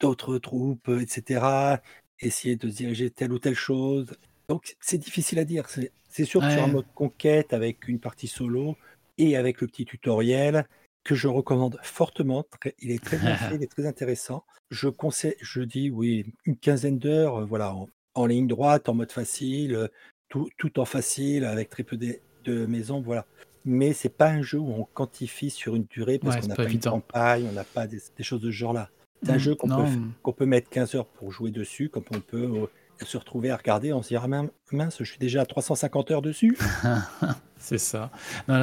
d'autres 0.00 0.38
troupes, 0.38 0.88
etc. 0.88 1.78
Essayer 2.20 2.56
de 2.56 2.68
diriger 2.68 3.08
telle 3.08 3.32
ou 3.32 3.38
telle 3.38 3.54
chose. 3.54 4.06
Donc 4.48 4.76
c'est 4.80 4.98
difficile 4.98 5.38
à 5.38 5.44
dire. 5.44 5.66
C'est 6.08 6.24
sûr 6.24 6.40
que 6.40 6.50
sur 6.50 6.62
un 6.62 6.68
mode 6.68 6.86
conquête 6.94 7.52
avec 7.52 7.88
une 7.88 7.98
partie 7.98 8.28
solo, 8.28 8.76
et 9.18 9.36
avec 9.36 9.60
le 9.60 9.66
petit 9.66 9.84
tutoriel 9.84 10.66
que 11.04 11.14
je 11.14 11.28
recommande 11.28 11.78
fortement. 11.82 12.44
il 12.80 12.90
est 12.90 13.02
très 13.02 13.18
bien 13.18 13.36
fait, 13.36 13.56
il 13.56 13.62
est 13.62 13.70
très 13.70 13.86
intéressant. 13.86 14.44
Je 14.70 14.88
conseille, 14.88 15.36
je 15.40 15.60
dis 15.60 15.90
oui, 15.90 16.32
une 16.46 16.56
quinzaine 16.56 16.98
d'heures, 16.98 17.42
euh, 17.42 17.44
voilà, 17.44 17.74
en, 18.14 18.26
ligne 18.26 18.48
droite, 18.48 18.88
en 18.88 18.94
mode 18.94 19.12
facile, 19.12 19.74
euh, 19.74 19.88
tout, 20.28 20.48
tout 20.56 20.80
en 20.80 20.84
facile, 20.84 21.44
avec 21.44 21.68
très 21.68 21.82
peu 21.82 21.96
de, 21.96 22.18
de 22.44 22.66
maisons, 22.66 23.00
voilà. 23.00 23.26
Mais 23.66 23.92
c'est 23.92 24.10
pas 24.10 24.28
un 24.28 24.42
jeu 24.42 24.58
où 24.58 24.70
on 24.72 24.84
quantifie 24.84 25.50
sur 25.50 25.74
une 25.74 25.84
durée 25.84 26.18
parce 26.18 26.36
qu'on 26.40 26.48
n'a 26.48 26.54
pas, 26.54 26.68
une 26.68 26.80
campagne, 26.80 27.46
on 27.48 27.52
n'a 27.52 27.64
pas 27.64 27.86
des, 27.86 28.00
choses 28.20 28.40
de 28.40 28.50
ce 28.50 28.56
genre-là. 28.56 28.90
C'est 29.22 29.30
un 29.30 29.36
mmh, 29.36 29.38
jeu 29.38 29.54
qu'on 29.54 29.68
peut, 29.68 30.32
peut 30.32 30.46
mettre 30.46 30.68
15 30.68 30.96
heures 30.96 31.06
pour 31.06 31.32
jouer 31.32 31.50
dessus, 31.50 31.88
comme 31.88 32.04
on 32.14 32.20
peut 32.20 32.42
euh, 32.42 32.66
se 33.02 33.16
retrouver 33.16 33.50
à 33.50 33.56
regarder, 33.56 33.94
on 33.94 34.02
se 34.02 34.08
dit 34.08 34.16
ah 34.16 34.26
mince, 34.72 34.96
je 34.98 35.04
suis 35.04 35.18
déjà 35.18 35.42
à 35.42 35.46
350 35.46 36.10
heures 36.10 36.22
dessus. 36.22 36.58
c'est 37.64 37.78
ça. 37.78 38.10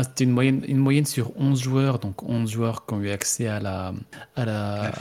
C'était 0.03 0.25
une 0.25 0.31
moyenne, 0.31 0.63
une 0.67 0.77
moyenne 0.77 1.05
sur 1.05 1.31
11 1.37 1.59
joueurs, 1.59 1.97
donc 1.97 2.21
11 2.21 2.49
joueurs 2.49 2.85
qui 2.85 2.93
ont 2.93 3.01
eu 3.01 3.09
accès 3.09 3.47
à 3.47 3.59
la 3.59 3.93
à 4.35 4.45
la 4.45 4.91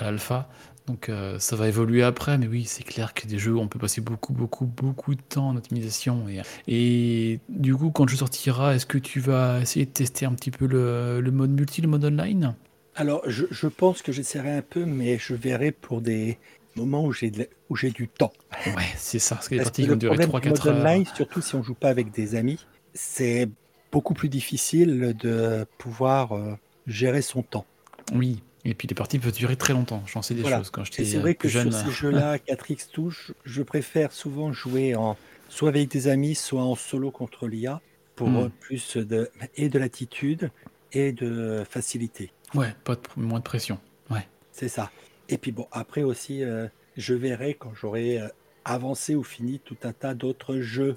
alpha. 0.00 0.48
Donc 0.88 1.08
euh, 1.08 1.38
ça 1.38 1.56
va 1.56 1.68
évoluer 1.68 2.02
après, 2.02 2.38
mais 2.38 2.46
oui, 2.46 2.64
c'est 2.64 2.82
clair 2.82 3.14
que 3.14 3.26
des 3.26 3.38
jeux 3.38 3.54
où 3.54 3.60
on 3.60 3.68
peut 3.68 3.78
passer 3.78 4.00
beaucoup, 4.00 4.32
beaucoup, 4.32 4.66
beaucoup 4.66 5.14
de 5.14 5.20
temps 5.20 5.48
en 5.48 5.56
optimisation. 5.56 6.26
Et, 6.28 6.42
et 6.68 7.40
du 7.48 7.74
coup, 7.74 7.90
quand 7.90 8.04
le 8.04 8.10
jeu 8.10 8.16
sortira, 8.16 8.74
est-ce 8.74 8.86
que 8.86 8.98
tu 8.98 9.20
vas 9.20 9.60
essayer 9.60 9.86
de 9.86 9.90
tester 9.90 10.26
un 10.26 10.32
petit 10.32 10.50
peu 10.50 10.66
le, 10.66 11.20
le 11.20 11.30
mode 11.30 11.50
multi, 11.50 11.82
le 11.82 11.88
mode 11.88 12.04
online? 12.04 12.54
Alors, 12.94 13.22
je, 13.26 13.46
je 13.50 13.66
pense 13.66 14.00
que 14.00 14.10
j'essaierai 14.12 14.52
un 14.52 14.62
peu, 14.62 14.84
mais 14.84 15.18
je 15.18 15.34
verrai 15.34 15.70
pour 15.72 16.00
des, 16.00 16.38
moment 16.76 17.04
où 17.04 17.12
j'ai 17.12 17.32
où 17.68 17.76
j'ai 17.76 17.90
du 17.90 18.08
temps. 18.08 18.32
Ouais, 18.66 18.84
c'est 18.96 19.18
ça. 19.18 19.34
Parce 19.36 19.48
que 19.48 19.56
les 19.56 19.62
parties 19.62 19.86
vont 19.86 19.96
durer 19.96 20.16
3-4 20.16 20.68
heures. 20.68 20.76
Online, 20.76 21.04
surtout 21.14 21.40
si 21.40 21.54
on 21.54 21.62
joue 21.62 21.74
pas 21.74 21.88
avec 21.88 22.12
des 22.12 22.34
amis, 22.34 22.64
c'est 22.96 23.48
beaucoup 23.92 24.14
plus 24.14 24.28
difficile 24.28 25.14
de 25.18 25.66
pouvoir 25.78 26.32
euh, 26.32 26.54
gérer 26.86 27.22
son 27.22 27.42
temps. 27.42 27.66
Oui. 28.12 28.42
Et 28.64 28.74
puis 28.74 28.88
les 28.88 28.94
parties 28.94 29.20
peuvent 29.20 29.32
durer 29.32 29.56
très 29.56 29.72
longtemps. 29.72 30.02
J'en 30.06 30.22
sais 30.22 30.34
des 30.34 30.42
choses 30.42 30.70
quand 30.70 30.84
j'étais 30.84 31.04
C'est 31.04 31.18
vrai 31.18 31.36
que 31.36 31.48
jeune. 31.48 31.70
sur 31.70 31.80
ces 31.86 31.90
jeux-là, 31.92 32.36
4X 32.48 32.90
touche, 32.90 33.32
je 33.44 33.62
préfère 33.62 34.12
souvent 34.12 34.52
jouer 34.52 34.96
en 34.96 35.16
soit 35.48 35.68
avec 35.68 35.88
des 35.88 36.08
amis, 36.08 36.34
soit 36.34 36.62
en 36.62 36.74
solo 36.74 37.12
contre 37.12 37.46
l'IA 37.46 37.80
pour 38.16 38.28
hmm. 38.28 38.50
plus 38.60 38.96
de 38.96 39.30
et 39.56 39.68
de 39.68 39.78
l'attitude 39.78 40.50
et 40.92 41.12
de 41.12 41.62
facilité. 41.68 42.32
Ouais, 42.54 42.74
pas 42.82 42.96
de, 42.96 43.00
moins 43.16 43.38
de 43.38 43.44
pression. 43.44 43.78
Ouais. 44.10 44.26
C'est 44.50 44.68
ça. 44.68 44.90
Et 45.28 45.38
puis 45.38 45.52
bon, 45.52 45.68
après 45.70 46.02
aussi, 46.02 46.42
euh, 46.42 46.66
je 46.96 47.14
verrai 47.14 47.54
quand 47.54 47.72
j'aurai 47.74 48.18
euh, 48.18 48.28
avancé 48.64 49.14
ou 49.14 49.22
fini 49.22 49.60
tout 49.60 49.76
un 49.84 49.92
tas 49.92 50.14
d'autres 50.14 50.58
jeux 50.58 50.96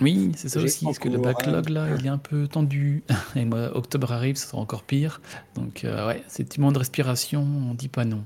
Oui, 0.00 0.32
c'est 0.36 0.48
ça 0.48 0.60
aussi, 0.60 0.84
parce 0.84 0.98
que 0.98 1.08
le 1.08 1.18
backlog 1.18 1.68
là, 1.68 1.88
il 1.98 2.06
est 2.06 2.10
un 2.10 2.18
peu 2.18 2.48
tendu. 2.48 3.02
Et 3.36 3.44
moi, 3.44 3.76
octobre 3.76 4.12
arrive, 4.12 4.36
ça 4.36 4.48
sera 4.48 4.58
encore 4.58 4.82
pire. 4.82 5.20
Donc 5.54 5.84
euh, 5.84 6.06
ouais, 6.06 6.22
c'est 6.28 6.44
petit 6.44 6.60
moment 6.60 6.72
de 6.72 6.78
respiration, 6.78 7.42
on 7.42 7.74
dit 7.74 7.88
pas 7.88 8.04
non. 8.04 8.24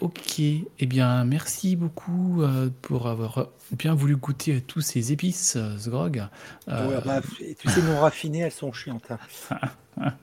ok, 0.00 0.40
eh 0.40 0.86
bien 0.86 1.24
merci 1.24 1.76
beaucoup 1.76 2.42
pour 2.82 3.08
avoir 3.08 3.48
bien 3.72 3.94
voulu 3.94 4.16
goûter 4.16 4.56
à 4.56 4.60
tous 4.60 4.80
ces 4.80 5.12
épices, 5.12 5.58
ce 5.78 5.90
grog. 5.90 6.24
Bah, 6.66 7.20
tu 7.58 7.68
sais, 7.68 7.82
non 7.82 8.00
raffinées, 8.00 8.40
elles 8.40 8.52
sont 8.52 8.72
chiantes. 8.72 9.10
Hein. 9.50 10.10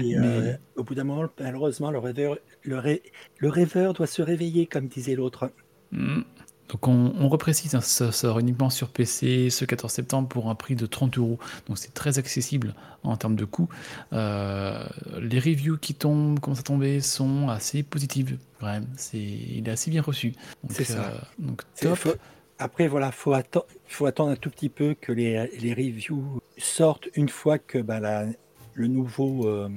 Euh, 0.00 0.56
au 0.76 0.84
bout 0.84 0.94
d'un 0.94 1.04
moment, 1.04 1.28
malheureusement, 1.38 1.90
le 1.90 1.98
rêveur, 1.98 2.38
le, 2.62 3.48
rêveur 3.48 3.92
doit 3.92 4.06
se 4.06 4.22
réveiller, 4.22 4.66
comme 4.66 4.86
disait 4.86 5.14
l'autre. 5.14 5.50
Hmm. 5.92 6.22
Donc 6.68 6.86
on, 6.86 7.28
reprécise, 7.28 7.74
hein, 7.74 7.80
ça 7.80 8.12
sort 8.12 8.38
uniquement 8.38 8.68
sur 8.68 8.88
PC 8.88 9.48
ce 9.48 9.64
14 9.64 9.90
septembre 9.90 10.28
pour 10.28 10.50
un 10.50 10.54
prix 10.54 10.76
de 10.76 10.84
30 10.84 11.16
euros. 11.18 11.38
Donc 11.66 11.78
c'est 11.78 11.94
très 11.94 12.18
accessible 12.18 12.74
en 13.02 13.16
termes 13.16 13.36
de 13.36 13.46
coût. 13.46 13.68
Euh, 14.12 14.86
les 15.20 15.38
reviews 15.38 15.78
qui 15.78 15.94
tombent, 15.94 16.38
commencent 16.40 16.60
à 16.60 16.64
tomber, 16.64 17.00
sont 17.00 17.48
assez 17.48 17.82
positives. 17.82 18.38
Vraiment, 18.60 18.86
c'est, 18.96 19.18
il 19.18 19.66
est 19.66 19.72
assez 19.72 19.90
bien 19.90 20.02
reçu. 20.02 20.34
C'est 20.68 20.84
ça. 20.84 21.04
Euh, 21.04 21.18
donc 21.38 21.62
top. 21.80 22.18
après 22.58 22.86
voilà, 22.86 23.12
faut 23.12 23.32
attendre, 23.32 23.66
faut 23.86 24.04
attendre 24.04 24.30
un 24.30 24.36
tout 24.36 24.50
petit 24.50 24.68
peu 24.68 24.94
que 25.00 25.12
les, 25.12 25.48
les 25.60 25.72
reviews 25.72 26.40
sortent 26.58 27.08
une 27.14 27.30
fois 27.30 27.58
que 27.58 27.78
bah, 27.78 27.98
la, 27.98 28.26
le 28.74 28.86
nouveau 28.88 29.48
euh, 29.48 29.70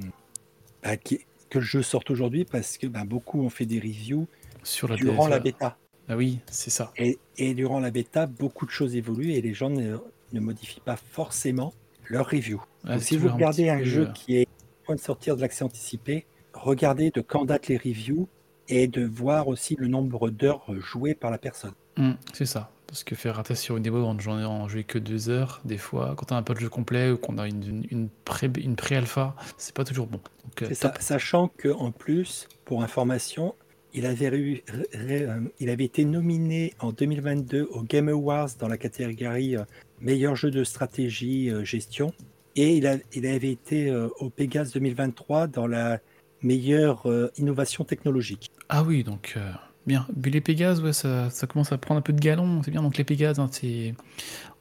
bah, 0.82 0.98
que 0.98 1.16
le 1.58 1.64
jeu 1.64 1.82
sorte 1.82 2.10
aujourd'hui 2.10 2.44
parce 2.44 2.76
que 2.76 2.86
bah, 2.86 3.04
beaucoup 3.04 3.40
ont 3.42 3.50
fait 3.50 3.66
des 3.66 3.78
reviews 3.78 4.26
Sur 4.62 4.88
la 4.88 4.96
durant 4.96 5.26
la 5.26 5.38
bêta. 5.38 5.78
Ah 6.08 6.16
oui, 6.16 6.40
c'est 6.50 6.70
ça. 6.70 6.92
Et, 6.96 7.54
durant 7.54 7.80
la 7.80 7.90
bêta, 7.90 8.26
beaucoup 8.26 8.66
de 8.66 8.70
choses 8.70 8.96
évoluent 8.96 9.32
et 9.32 9.40
les 9.40 9.54
gens 9.54 9.70
ne, 9.70 9.98
modifient 10.32 10.80
pas 10.80 10.96
forcément 10.96 11.72
leur 12.08 12.28
review. 12.28 12.60
si 12.98 13.16
vous 13.16 13.28
regardez 13.28 13.68
un, 13.68 13.82
jeu 13.82 14.08
euh, 14.08 14.12
qui 14.12 14.36
est 14.36 14.48
en 14.82 14.84
train 14.84 14.94
de 14.96 15.00
sortir 15.00 15.36
de 15.36 15.40
l'accès 15.40 15.64
anticipé, 15.64 16.26
regardez 16.52 17.10
de 17.10 17.20
quand 17.20 17.44
datent 17.44 17.68
les 17.68 17.76
reviews 17.76 18.28
et 18.68 18.88
de 18.88 19.04
voir 19.04 19.48
aussi 19.48 19.76
le 19.78 19.86
nombre 19.86 20.30
d'heures 20.30 20.66
jouées 20.80 21.14
par 21.14 21.30
la 21.30 21.38
personne. 21.38 21.74
Mmh, 21.96 22.12
c'est 22.32 22.46
ça. 22.46 22.70
Parce 22.86 23.04
que 23.04 23.14
faire 23.14 23.36
rater 23.36 23.54
sur 23.54 23.78
une 23.78 23.82
démo, 23.82 24.14
j'en 24.18 24.38
ai 24.38 24.44
en 24.44 24.68
joué 24.68 24.84
que 24.84 24.98
deux 24.98 25.30
heures, 25.30 25.62
des 25.64 25.78
fois, 25.78 26.14
quand 26.14 26.30
on 26.30 26.34
n'a 26.34 26.42
pas 26.42 26.52
de 26.52 26.60
jeu 26.60 26.68
complet 26.68 27.10
ou 27.10 27.16
qu'on 27.16 27.38
a 27.38 27.48
une, 27.48 27.86
une, 27.90 28.10
pré, 28.24 28.50
une 28.58 28.76
pré-alpha, 28.76 29.34
c'est 29.56 29.74
pas 29.74 29.84
toujours 29.84 30.06
bon. 30.06 30.20
Euh, 30.60 30.74
ça, 30.74 30.92
sachant 31.00 31.48
qu'en 31.48 31.90
plus, 31.90 32.48
pour 32.66 32.82
information, 32.82 33.54
il 33.94 34.06
avait, 34.06 34.62
euh, 34.94 35.40
il 35.60 35.70
avait 35.70 35.84
été 35.84 36.04
nominé 36.04 36.74
en 36.80 36.92
2022 36.92 37.68
au 37.70 37.82
Game 37.82 38.08
Awards 38.08 38.50
dans 38.58 38.68
la 38.68 38.78
catégorie 38.78 39.56
euh, 39.56 39.64
meilleur 40.00 40.36
jeu 40.36 40.50
de 40.50 40.64
stratégie 40.64 41.50
gestion. 41.64 42.12
Et 42.54 42.76
il, 42.76 42.86
avait 42.86 43.50
été 43.50 43.90
au 44.18 44.28
Pegas 44.28 44.72
2023 44.74 45.46
dans 45.46 45.66
la 45.66 46.00
meilleure 46.42 47.06
innovation 47.38 47.84
technologique. 47.84 48.50
Ah 48.68 48.82
oui, 48.82 49.04
donc 49.04 49.38
Bien. 49.86 50.06
les 50.24 50.40
Pégases, 50.40 50.80
ouais, 50.80 50.92
ça, 50.92 51.28
commence 51.48 51.72
à 51.72 51.78
prendre 51.78 51.98
un 51.98 52.02
peu 52.02 52.12
de 52.12 52.20
galon. 52.20 52.62
C'est 52.62 52.70
bien. 52.70 52.82
Donc 52.82 52.96
les 52.96 53.04
Pégases, 53.04 53.40
hein, 53.40 53.48
c'est, 53.50 53.94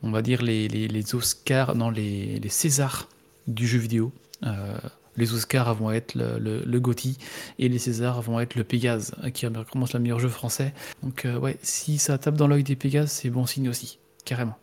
on 0.02 0.12
va 0.12 0.22
dire, 0.22 0.42
les, 0.42 1.16
Oscars, 1.16 1.76
non, 1.76 1.90
les, 1.90 2.42
Césars 2.50 3.08
du 3.48 3.68
jeu 3.68 3.80
vidéo. 3.80 4.12
Euh, 4.44 4.78
les 5.18 5.34
Oscars 5.34 5.74
vont 5.76 5.92
être 5.92 6.16
le, 6.16 6.64
le, 6.66 6.80
Gotti 6.80 7.18
et 7.60 7.70
les 7.70 7.80
Césars 7.80 8.22
vont 8.22 8.40
être 8.40 8.56
le 8.56 8.64
Pégase, 8.64 9.14
qui 9.34 9.46
commence 9.72 9.94
le 9.94 10.00
meilleur 10.00 10.20
jeu 10.20 10.30
français. 10.30 10.74
Donc, 11.04 11.26
euh, 11.26 11.38
ouais, 11.38 11.58
si 11.62 11.98
ça 11.98 12.18
tape 12.18 12.36
dans 12.36 12.48
l'œil 12.48 12.64
des 12.64 12.76
Pégases, 12.76 13.12
c'est 13.12 13.30
bon 13.30 13.46
signe 13.46 13.70
aussi, 13.70 14.00
carrément. 14.26 14.58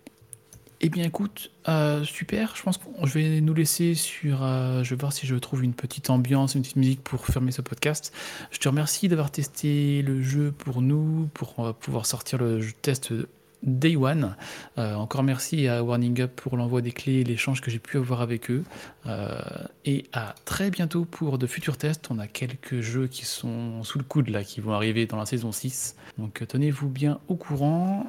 Eh 0.81 0.91
bien 0.91 1.05
écoute, 1.05 1.51
euh, 1.69 2.05
super, 2.05 2.55
je 2.55 2.63
pense 2.63 2.79
que 2.79 2.85
je 3.03 3.13
vais 3.15 3.41
nous 3.41 3.53
laisser 3.53 3.95
sur... 3.95 4.45
Euh, 4.45 4.85
je 4.85 4.91
vais 4.91 5.01
voir 5.01 5.13
si 5.13 5.27
je 5.27 5.35
trouve 5.35 5.65
une 5.65 5.75
petite 5.75 6.09
ambiance, 6.09 6.55
une 6.55 6.63
petite 6.63 6.77
musique 6.77 7.03
pour 7.03 7.27
fermer 7.27 7.51
ce 7.51 7.63
podcast. 7.63 8.13
Je 8.53 8.59
te 8.59 8.69
remercie 8.69 9.09
d'avoir 9.09 9.33
testé 9.33 10.03
le 10.03 10.23
jeu 10.23 10.53
pour 10.57 10.81
nous, 10.81 11.29
pour 11.35 11.75
pouvoir 11.75 12.07
sortir 12.07 12.39
le 12.39 12.61
test 12.81 13.13
Day 13.62 13.97
One. 13.97 14.37
Euh, 14.79 14.94
encore 14.94 15.23
merci 15.23 15.68
à 15.68 15.83
Warning 15.83 16.21
Up 16.23 16.33
pour 16.37 16.57
l'envoi 16.57 16.81
des 16.81 16.92
clés 16.92 17.21
et 17.21 17.25
l'échange 17.25 17.61
que 17.61 17.71
j'ai 17.71 17.79
pu 17.79 17.97
avoir 17.97 18.21
avec 18.21 18.51
eux. 18.51 18.64
Euh, 19.07 19.40
et 19.85 20.07
à 20.12 20.35
très 20.44 20.71
bientôt 20.71 21.05
pour 21.05 21.38
de 21.38 21.47
futurs 21.47 21.77
tests. 21.77 22.09
On 22.11 22.18
a 22.18 22.27
quelques 22.27 22.81
jeux 22.81 23.07
qui 23.07 23.25
sont 23.25 23.83
sous 23.85 23.99
le 23.99 24.05
coude 24.05 24.29
là, 24.29 24.44
qui 24.44 24.61
vont 24.61 24.73
arriver 24.73 25.07
dans 25.07 25.16
la 25.16 25.27
saison 25.27 25.53
6. 25.53 25.97
Donc 26.18 26.44
tenez-vous 26.47 26.88
bien 26.88 27.21
au 27.29 27.37
courant. 27.37 28.07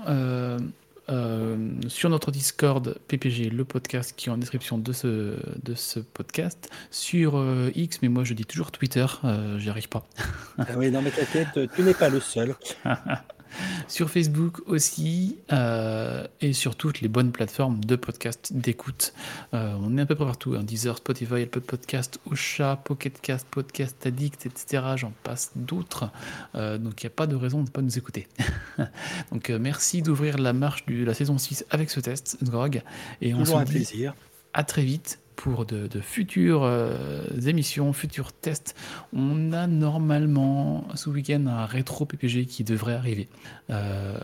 Euh, 1.10 1.58
sur 1.88 2.10
notre 2.10 2.30
Discord 2.30 2.96
PPG, 3.08 3.50
le 3.50 3.66
podcast 3.66 4.14
qui 4.16 4.30
est 4.30 4.32
en 4.32 4.38
description 4.38 4.78
de 4.78 4.94
ce, 4.94 5.38
de 5.64 5.74
ce 5.74 6.00
podcast, 6.00 6.70
sur 6.92 7.36
euh, 7.36 7.72
X, 7.74 8.00
mais 8.04 8.10
moi 8.10 8.24
je 8.24 8.36
dis 8.36 8.46
toujours 8.46 8.72
Twitter, 8.72 9.06
euh, 9.24 9.58
j'y 9.58 9.70
arrive 9.70 9.90
pas. 9.90 10.06
Ah 10.60 10.66
oui, 10.78 10.92
non 10.92 11.02
mais 11.02 11.10
t'inquiète, 11.10 11.60
tu 11.76 11.82
n'es 11.82 11.96
pas 11.96 12.10
le 12.10 12.20
seul. 12.20 12.56
sur 13.88 14.10
Facebook 14.10 14.62
aussi, 14.68 15.38
euh, 15.52 16.26
et 16.42 16.54
sur 16.54 16.76
toutes 16.76 17.02
les 17.02 17.08
bonnes 17.08 17.32
plateformes 17.32 17.84
de 17.84 17.96
podcast 17.96 18.52
d'écoute. 18.54 19.14
Euh, 19.54 19.76
on 19.82 19.98
est 19.98 20.02
un 20.02 20.06
peu 20.06 20.16
partout, 20.16 20.56
hein, 20.56 20.64
Deezer, 20.64 20.98
Spotify, 20.98 21.44
Apple 21.44 21.62
Podcast, 21.62 22.20
Ocha, 22.30 22.76
Pocketcast, 22.84 23.48
Podcast 23.50 24.06
Addict, 24.06 24.46
etc. 24.46 24.84
J'en 24.96 25.14
passe 25.24 25.52
d'autres. 25.56 26.10
Euh, 26.56 26.78
donc 26.78 27.02
il 27.02 27.06
n'y 27.06 27.12
a 27.12 27.16
pas 27.16 27.28
de 27.28 27.36
raison 27.36 27.60
de 27.60 27.64
ne 27.64 27.70
pas 27.70 27.82
nous 27.82 27.98
écouter. 27.98 28.28
donc 29.32 29.50
merci 29.50 30.02
d'ouvrir 30.02 30.38
la 30.38 30.54
marche 30.54 30.86
de 30.86 31.04
la 31.04 31.14
saison 31.14 31.38
6 31.38 31.66
avec 31.70 31.90
ce 31.90 32.00
test, 32.00 32.38
Grog. 32.44 32.82
Et 33.22 33.34
on 33.34 33.46
se 33.46 33.54
un 33.54 33.64
dit 33.64 33.72
plaisir. 33.72 34.14
à 34.54 34.64
très 34.64 34.84
vite 34.84 35.20
pour 35.40 35.66
de, 35.66 35.88
de 35.88 36.02
futures 36.02 36.64
euh, 36.64 37.24
émissions, 37.46 37.94
futurs 37.94 38.34
tests. 38.34 38.76
On 39.14 39.54
a 39.54 39.68
normalement 39.68 40.86
ce 40.96 41.10
week-end 41.10 41.46
un 41.48 41.66
rétro 41.66 42.06
PPG 42.06 42.46
qui 42.46 42.66
devrait 42.66 42.96
arriver. 42.96 43.30
Euh, 43.70 44.18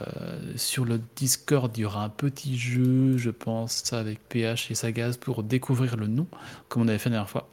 sur 0.57 0.83
le 0.83 0.99
Discord, 1.15 1.71
il 1.77 1.81
y 1.81 1.85
aura 1.85 2.03
un 2.03 2.09
petit 2.09 2.57
jeu, 2.57 3.15
je 3.15 3.29
pense, 3.29 3.93
avec 3.93 4.19
PH 4.27 4.71
et 4.71 4.75
Sagaz 4.75 5.15
pour 5.15 5.43
découvrir 5.43 5.95
le 5.95 6.07
nom, 6.07 6.27
comme 6.67 6.81
on 6.81 6.87
avait 6.89 6.97
fait 6.97 7.09
la 7.09 7.15
dernière 7.15 7.29
fois. 7.29 7.47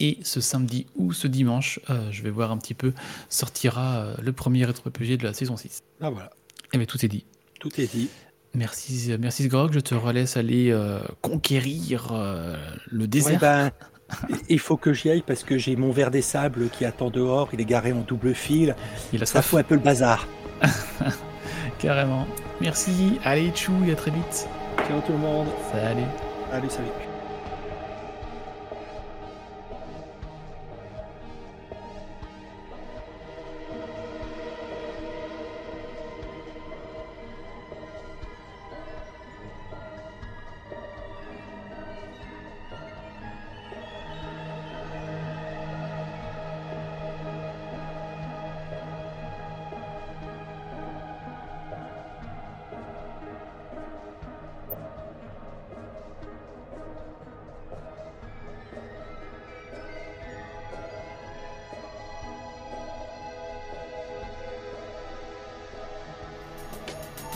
Et 0.00 0.18
ce 0.22 0.40
samedi 0.40 0.86
ou 0.96 1.12
ce 1.12 1.28
dimanche, 1.28 1.78
euh, 1.90 2.10
je 2.10 2.24
vais 2.24 2.30
voir 2.30 2.50
un 2.50 2.58
petit 2.58 2.74
peu, 2.74 2.92
sortira 3.28 4.14
le 4.20 4.32
premier 4.32 4.64
rétro 4.64 4.90
PPG 4.90 5.18
de 5.18 5.24
la 5.24 5.34
saison 5.34 5.56
6. 5.56 5.84
Ah 6.00 6.10
voilà, 6.10 6.30
Et 6.72 6.78
bien 6.78 6.86
tout 6.86 7.04
est 7.04 7.08
dit. 7.08 7.24
tout 7.60 7.80
est 7.80 7.94
dit. 7.94 8.08
Merci, 8.54 9.14
merci 9.20 9.44
Sgrog, 9.44 9.72
je 9.72 9.80
te 9.80 9.94
relaisse 9.94 10.36
aller 10.36 10.70
euh, 10.70 11.00
conquérir 11.20 12.08
euh, 12.12 12.56
le 12.90 13.02
Ouais, 13.02 13.06
désert. 13.06 13.40
ben, 13.40 13.70
il 14.48 14.58
faut 14.58 14.76
que 14.76 14.92
j'y 14.92 15.10
aille 15.10 15.22
parce 15.26 15.44
que 15.44 15.58
j'ai 15.58 15.76
mon 15.76 15.92
verre 15.92 16.10
des 16.10 16.22
sables 16.22 16.68
qui 16.70 16.84
attend 16.84 17.10
dehors. 17.10 17.50
Il 17.52 17.60
est 17.60 17.64
garé 17.66 17.92
en 17.92 18.00
double 18.00 18.34
fil. 18.34 18.74
Il 19.12 19.22
a 19.22 19.26
Ça 19.26 19.42
fout 19.42 19.60
un 19.60 19.62
peu 19.64 19.74
le 19.74 19.80
bazar. 19.82 20.26
carrément. 21.78 22.26
Merci, 22.60 23.20
allez 23.24 23.50
tchou, 23.50 23.72
et 23.86 23.92
à 23.92 23.96
très 23.96 24.10
vite. 24.10 24.48
Ciao 24.88 25.00
tout 25.06 25.12
le 25.12 25.18
monde. 25.18 25.48
Salut. 25.72 26.02
Allez, 26.52 26.70
salut. 26.70 27.07